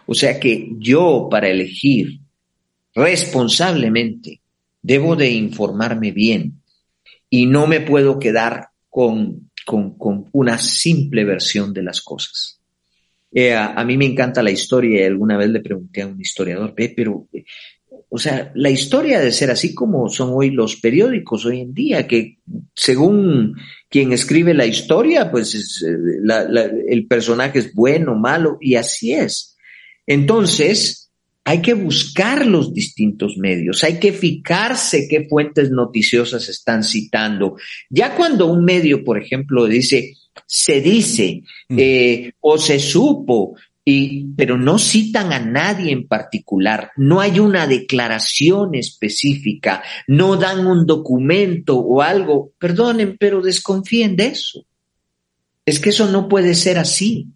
[0.05, 2.19] O sea que yo para elegir
[2.93, 4.41] responsablemente
[4.81, 6.61] debo de informarme bien
[7.29, 12.59] y no me puedo quedar con, con, una simple versión de las cosas.
[13.33, 16.73] Eh, a, mí me encanta la historia y alguna vez le pregunté a un historiador,
[16.75, 17.29] pero
[18.09, 22.05] O sea, la historia de ser así como son hoy los periódicos hoy en día,
[22.05, 22.39] que
[22.75, 23.55] según
[23.87, 29.55] quien escribe la historia, pues eh, el personaje es bueno, malo, y así es.
[30.05, 31.00] Entonces,
[31.43, 37.55] hay que buscar los distintos medios, hay que fijarse qué fuentes noticiosas están citando.
[37.89, 41.77] Ya cuando un medio, por ejemplo, dice, se dice mm.
[41.79, 47.65] eh, o se supo, y, pero no citan a nadie en particular, no hay una
[47.65, 54.65] declaración específica, no dan un documento o algo, perdonen, pero desconfíen de eso.
[55.65, 57.27] Es que eso no puede ser así.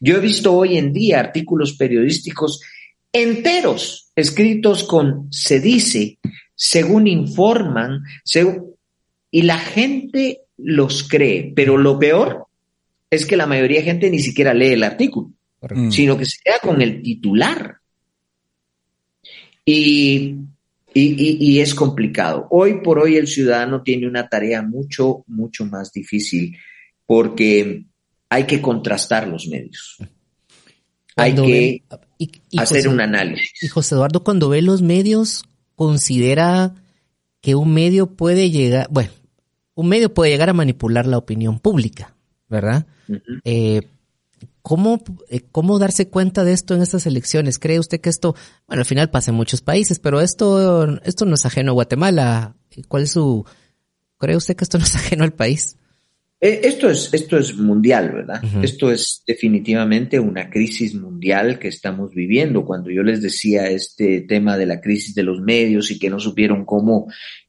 [0.00, 2.60] Yo he visto hoy en día artículos periodísticos
[3.14, 6.18] enteros escritos con se dice,
[6.54, 8.02] según informan,
[9.30, 12.46] y la gente los cree, pero lo peor
[13.08, 15.30] es que la mayoría de gente ni siquiera lee el artículo.
[15.70, 15.90] Mm.
[15.90, 17.78] sino que se queda con el titular.
[19.64, 20.36] Y,
[20.92, 22.46] y, es complicado.
[22.50, 26.56] Hoy por hoy el ciudadano tiene una tarea mucho, mucho más difícil
[27.06, 27.84] porque
[28.28, 29.96] hay que contrastar los medios.
[31.16, 31.82] hay que
[32.56, 33.62] hacer un análisis.
[33.62, 35.44] Y José Eduardo, cuando ve los medios,
[35.74, 36.74] considera
[37.40, 39.10] que un medio puede llegar, bueno,
[39.74, 42.14] un medio puede llegar a manipular la opinión pública,
[42.48, 42.86] ¿verdad?
[44.64, 47.58] ¿Cómo, eh, ¿Cómo darse cuenta de esto en estas elecciones?
[47.58, 48.34] ¿Cree usted que esto,
[48.66, 52.56] bueno, al final pasa en muchos países, pero esto, esto no es ajeno a Guatemala?
[52.88, 53.44] ¿Cuál es su,
[54.16, 55.76] cree usted que esto no es ajeno al país?
[56.44, 58.42] Eh, esto es, esto es mundial, ¿verdad?
[58.62, 62.66] Esto es definitivamente una crisis mundial que estamos viviendo.
[62.66, 66.20] Cuando yo les decía este tema de la crisis de los medios y que no
[66.20, 67.06] supieron cómo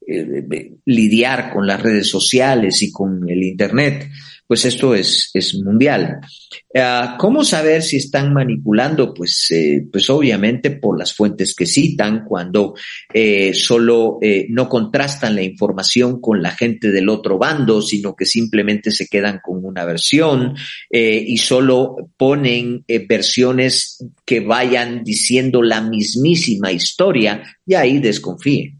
[0.07, 4.07] eh, lidiar con las redes sociales y con el Internet,
[4.47, 6.19] pues esto es, es mundial.
[6.75, 9.13] Ah, ¿Cómo saber si están manipulando?
[9.13, 12.75] Pues, eh, pues obviamente por las fuentes que citan, cuando
[13.13, 18.25] eh, solo eh, no contrastan la información con la gente del otro bando, sino que
[18.25, 20.55] simplemente se quedan con una versión
[20.91, 28.79] y solo ponen versiones que vayan diciendo la mismísima historia, y ahí desconfíen.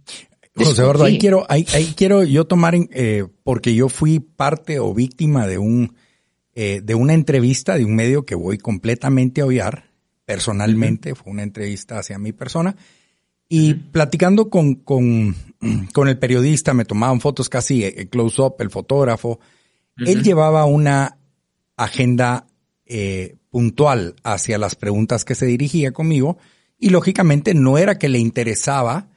[0.56, 4.94] José Eduardo, ahí quiero, ahí, ahí quiero yo tomar, eh, porque yo fui parte o
[4.94, 5.96] víctima de un,
[6.54, 9.90] eh, de una entrevista de un medio que voy completamente a odiar,
[10.24, 12.76] personalmente, fue una entrevista hacia mi persona,
[13.50, 15.36] y platicando con, con,
[15.94, 19.40] con, el periodista, me tomaban fotos casi eh, close-up, el fotógrafo,
[19.98, 21.18] él llevaba una
[21.78, 22.48] agenda
[22.86, 26.38] eh, puntual hacia las preguntas que se dirigía conmigo,
[26.78, 29.10] y lógicamente no era que le interesaba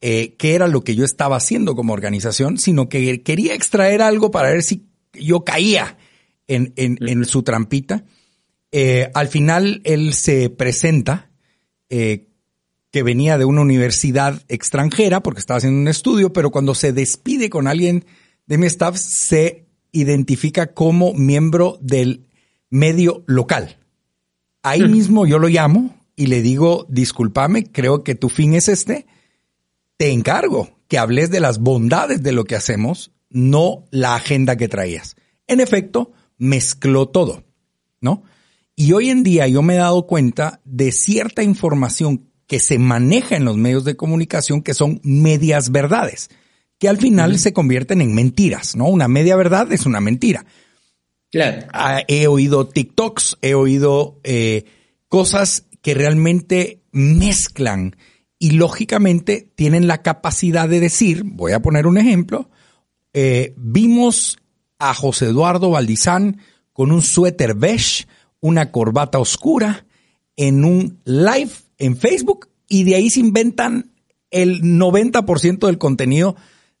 [0.00, 4.30] eh, qué era lo que yo estaba haciendo como organización, sino que quería extraer algo
[4.30, 5.98] para ver si yo caía
[6.46, 8.04] en, en, su trampita.
[8.70, 11.30] Eh, al final él se presenta
[11.90, 12.28] eh,
[12.92, 17.50] que venía de una universidad extranjera porque estaba haciendo un estudio, pero cuando se despide
[17.50, 18.04] con alguien
[18.46, 22.26] de mi staff se identifica como miembro del
[22.70, 23.78] medio local.
[24.62, 29.06] Ahí mismo yo lo llamo y le digo, discúlpame, creo que tu fin es este
[29.98, 34.68] te encargo que hables de las bondades de lo que hacemos, no la agenda que
[34.68, 35.16] traías.
[35.46, 37.44] En efecto, mezcló todo,
[38.00, 38.22] ¿no?
[38.74, 43.36] Y hoy en día yo me he dado cuenta de cierta información que se maneja
[43.36, 46.30] en los medios de comunicación que son medias verdades,
[46.78, 48.86] que al final se convierten en mentiras, ¿no?
[48.86, 50.46] Una media verdad es una mentira.
[51.30, 51.66] Claro.
[51.72, 54.64] Ah, he oído TikToks, he oído eh,
[55.08, 57.96] cosas que realmente mezclan
[58.38, 62.50] y lógicamente tienen la capacidad de decir, voy a poner un ejemplo,
[63.12, 64.38] eh, vimos
[64.78, 66.40] a José Eduardo Valdizán
[66.72, 68.06] con un suéter beige,
[68.40, 69.86] una corbata oscura,
[70.36, 73.90] en un live en Facebook y de ahí se inventan
[74.30, 76.36] el 90% del contenido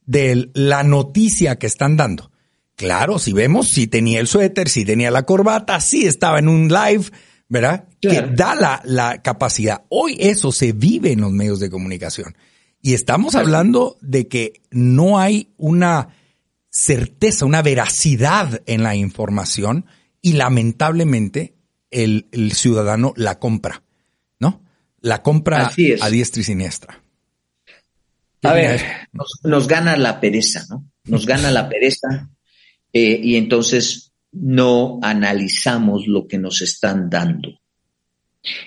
[0.06, 2.30] de la noticia que están dando.
[2.76, 6.68] Claro, si vemos, si tenía el suéter, si tenía la corbata, si estaba en un
[6.68, 7.06] live,
[7.48, 7.88] ¿verdad?
[8.00, 9.84] Que da la, la capacidad.
[9.88, 12.36] Hoy eso se vive en los medios de comunicación.
[12.80, 16.10] Y estamos hablando de que no hay una
[16.70, 19.86] certeza, una veracidad en la información
[20.22, 21.54] y lamentablemente
[21.90, 23.82] el, el ciudadano la compra,
[24.38, 24.62] ¿no?
[25.00, 25.70] La compra
[26.00, 27.02] a diestra y siniestra.
[28.42, 28.80] A ver,
[29.12, 30.88] nos, nos, gana la pereza, ¿no?
[31.04, 32.30] Nos gana la pereza
[32.92, 37.60] eh, y entonces no analizamos lo que nos están dando.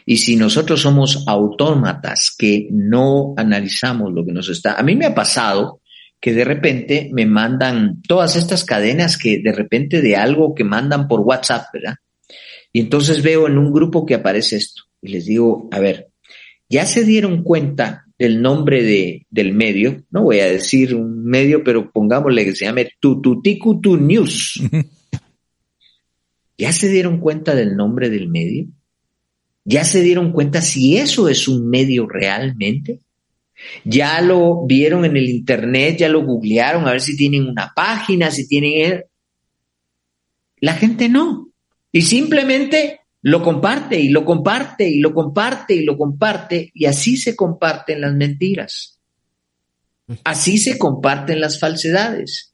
[0.05, 5.05] Y si nosotros somos autómatas que no analizamos lo que nos está, a mí me
[5.05, 5.81] ha pasado
[6.19, 11.07] que de repente me mandan todas estas cadenas que de repente de algo que mandan
[11.07, 11.95] por WhatsApp, ¿verdad?
[12.71, 16.09] Y entonces veo en un grupo que aparece esto y les digo, a ver,
[16.69, 21.63] ya se dieron cuenta el nombre de, del medio, no voy a decir un medio,
[21.63, 24.61] pero pongámosle que se llame Tututicutu News.
[26.61, 28.67] ¿Ya se dieron cuenta del nombre del medio?
[29.65, 32.99] ¿Ya se dieron cuenta si eso es un medio realmente?
[33.83, 35.97] ¿Ya lo vieron en el internet?
[35.97, 39.05] ¿Ya lo googlearon a ver si tienen una página, si tienen...
[40.57, 41.49] La gente no.
[41.91, 47.17] Y simplemente lo comparte y lo comparte y lo comparte y lo comparte y así
[47.17, 48.99] se comparten las mentiras.
[50.23, 52.53] Así se comparten las falsedades.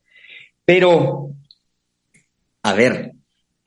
[0.63, 1.33] Pero,
[2.63, 3.16] a ver,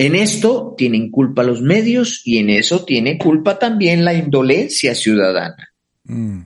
[0.00, 5.74] en esto tienen culpa los medios y en eso tiene culpa también la indolencia ciudadana.
[6.04, 6.40] Mm.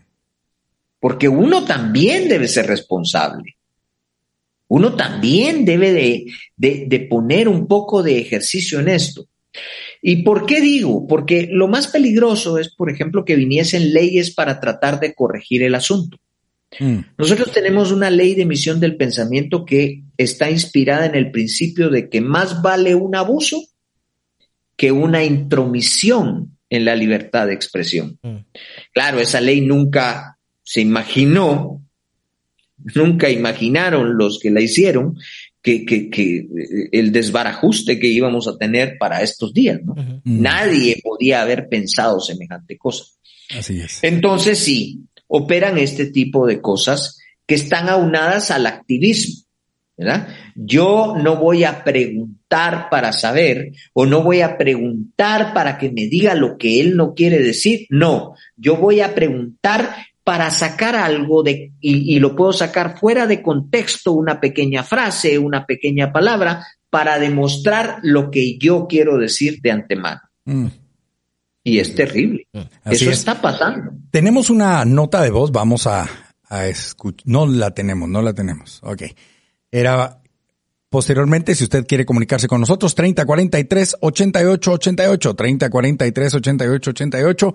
[0.99, 3.55] Porque uno también debe ser responsable.
[4.67, 6.27] Uno también debe de,
[6.57, 9.29] de poner un poco de ejercicio en esto.
[10.03, 11.07] ¿Y por qué digo?
[11.07, 15.77] Porque lo más peligroso es, por ejemplo, que viniesen leyes para tratar de corregir el
[15.77, 16.19] asunto.
[16.81, 16.99] Mm.
[17.19, 22.09] Nosotros tenemos una ley de emisión del pensamiento que está inspirada en el principio de
[22.09, 23.63] que más vale un abuso
[24.77, 28.19] que una intromisión en la libertad de expresión.
[28.23, 28.37] Mm.
[28.93, 31.83] Claro, esa ley nunca se imaginó,
[32.95, 35.17] nunca imaginaron los que la hicieron
[35.63, 39.95] que, que, que, eh, el desbarajuste que íbamos a tener para estos días, ¿no?
[40.25, 43.05] Nadie podía haber pensado semejante cosa.
[43.57, 44.03] Así es.
[44.03, 49.45] Entonces sí, operan este tipo de cosas que están aunadas al activismo.
[49.97, 50.29] ¿verdad?
[50.57, 56.07] Yo no voy a preguntar para saber o no voy a preguntar para que me
[56.07, 57.87] diga lo que él no quiere decir.
[57.91, 59.95] No, yo voy a preguntar
[60.25, 65.67] para sacar algo de, y, lo puedo sacar fuera de contexto, una pequeña frase, una
[65.67, 70.21] pequeña palabra, para demostrar lo que yo quiero decir de antemano.
[70.47, 70.67] Mm.
[71.65, 72.47] Y es terrible.
[72.53, 72.91] Mm.
[72.91, 73.93] Eso está pasando.
[74.11, 76.07] Tenemos una nota de voz, vamos a,
[76.49, 77.27] a escuchar.
[77.27, 78.81] No la tenemos, no la tenemos.
[78.83, 79.03] Ok.
[79.73, 80.21] Era
[80.91, 87.55] posteriormente, si usted quiere comunicarse con nosotros, 3043 8888, 3043 8888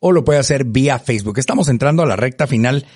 [0.00, 1.38] o lo puede hacer vía Facebook.
[1.38, 2.86] Estamos entrando a la recta final.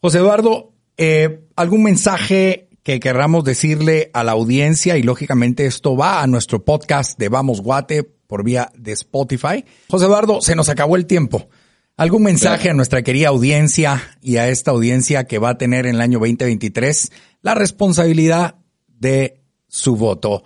[0.00, 4.96] José Eduardo, eh, ¿algún mensaje que querramos decirle a la audiencia?
[4.96, 9.64] Y lógicamente esto va a nuestro podcast de Vamos Guate por vía de Spotify.
[9.88, 11.48] José Eduardo, se nos acabó el tiempo.
[11.96, 15.96] ¿Algún mensaje a nuestra querida audiencia y a esta audiencia que va a tener en
[15.96, 17.10] el año 2023
[17.42, 18.54] la responsabilidad
[18.86, 20.44] de su voto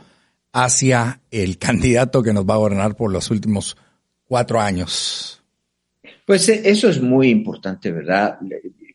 [0.53, 3.76] hacia el candidato que nos va a gobernar por los últimos
[4.24, 5.43] cuatro años?
[6.26, 8.39] Pues eh, eso es muy importante, ¿verdad?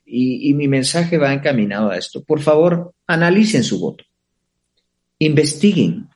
[0.03, 2.23] Y, mi mensaje va encaminado a esto.
[2.23, 4.03] Por favor, analicen su voto.
[5.19, 6.06] Investiguen.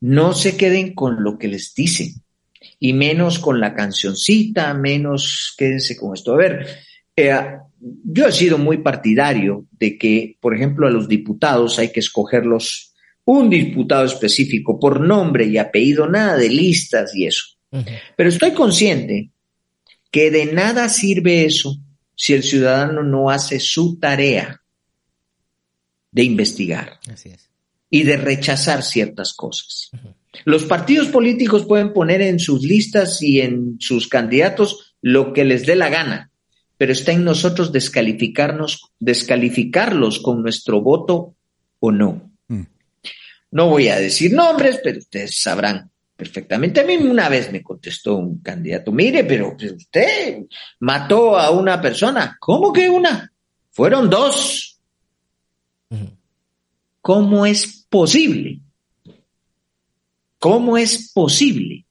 [0.00, 2.22] No se queden con lo que les dicen.
[2.78, 6.34] Y menos con la cancioncita, menos quédense con esto.
[6.34, 6.66] A ver,
[7.16, 7.34] eh,
[8.04, 12.94] yo he sido muy partidario de que, por ejemplo, a los diputados hay que escogerlos
[13.24, 17.44] un diputado específico por nombre y apellido, nada de listas y eso.
[18.16, 19.30] Pero estoy consciente
[20.10, 21.76] que de nada sirve eso
[22.14, 24.62] si el ciudadano no hace su tarea
[26.10, 26.98] de investigar
[27.96, 29.90] y de rechazar ciertas cosas.
[30.44, 35.64] Los partidos políticos pueden poner en sus listas y en sus candidatos lo que les
[35.64, 36.30] dé la gana,
[36.76, 41.36] pero está en nosotros descalificarnos, descalificarlos con nuestro voto
[41.80, 42.30] o no.
[42.48, 42.64] Mm.
[43.52, 46.80] No voy a decir nombres, pero ustedes sabrán perfectamente.
[46.80, 50.44] A mí una vez me contestó un candidato, mire, pero usted
[50.80, 52.36] mató a una persona.
[52.38, 53.32] ¿Cómo que una?
[53.70, 54.78] Fueron dos.
[57.00, 58.60] ¿Cómo es posible?
[60.38, 61.86] ¿Cómo es posible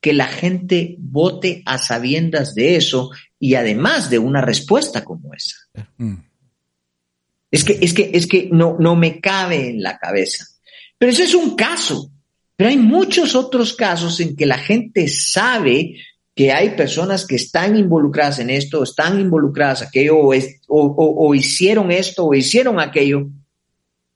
[0.00, 5.56] que la gente vote a sabiendas de eso y además de una respuesta como esa?
[5.96, 6.16] Mm.
[7.50, 10.46] Es que, es que, es que no, no me cabe en la cabeza.
[10.98, 12.10] Pero ese es un caso.
[12.56, 15.96] Pero hay muchos otros casos en que la gente sabe
[16.34, 20.16] que hay personas que están involucradas en esto, están involucradas en aquello,
[20.68, 23.28] o, hicieron esto, o hicieron aquello,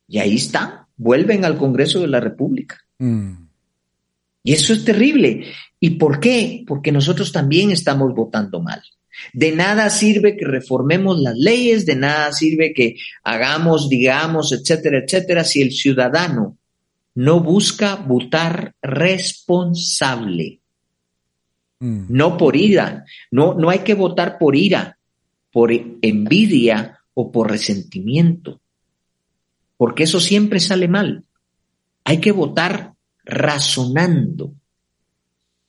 [0.08, 2.78] y ahí está, vuelven al Congreso de la República.
[2.98, 3.44] Mm.
[4.42, 5.46] Y eso es terrible.
[5.80, 6.64] ¿Y por qué?
[6.66, 8.82] Porque nosotros también estamos votando mal.
[9.32, 15.44] De nada sirve que reformemos las leyes, de nada sirve que hagamos, digamos, etcétera, etcétera,
[15.44, 16.58] si el ciudadano
[17.14, 20.60] no busca votar responsable.
[21.78, 22.06] Mm.
[22.08, 23.04] No por ira.
[23.30, 24.98] No, no hay que votar por ira,
[25.52, 28.60] por envidia o por resentimiento.
[29.76, 31.24] Porque eso siempre sale mal.
[32.04, 32.94] Hay que votar
[33.24, 34.54] razonando.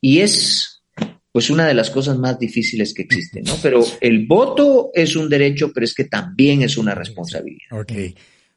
[0.02, 0.84] Y es
[1.32, 3.56] pues una de las cosas más difíciles que existen, ¿no?
[3.62, 7.78] Pero el voto es un derecho, pero es que también es una responsabilidad.
[7.78, 7.92] Ok.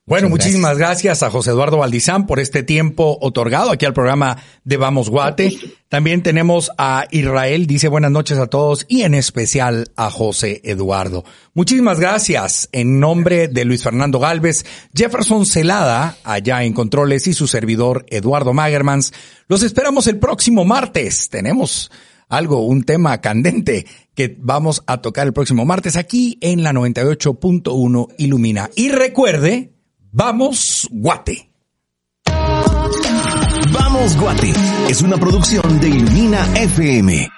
[0.08, 1.22] Bueno, muchísimas gracias.
[1.22, 5.52] a José Eduardo Valdizán por este tiempo otorgado aquí al programa de Vamos Guate.
[5.90, 11.26] También tenemos a Israel, dice buenas noches a todos y en especial a José Eduardo.
[11.52, 17.46] Muchísimas gracias en nombre de Luis Fernando Galvez, Jefferson Celada, allá en Controles y su
[17.46, 19.12] servidor Eduardo Magermans.
[19.46, 21.28] Los esperamos el próximo martes.
[21.28, 21.90] Tenemos
[22.30, 28.14] algo, un tema candente que vamos a tocar el próximo martes aquí en la 98.1
[28.16, 28.70] Ilumina.
[28.74, 29.74] Y recuerde,
[30.12, 31.50] Vamos Guate.
[33.70, 34.52] Vamos Guate
[34.88, 37.37] es una producción de Ilumina FM.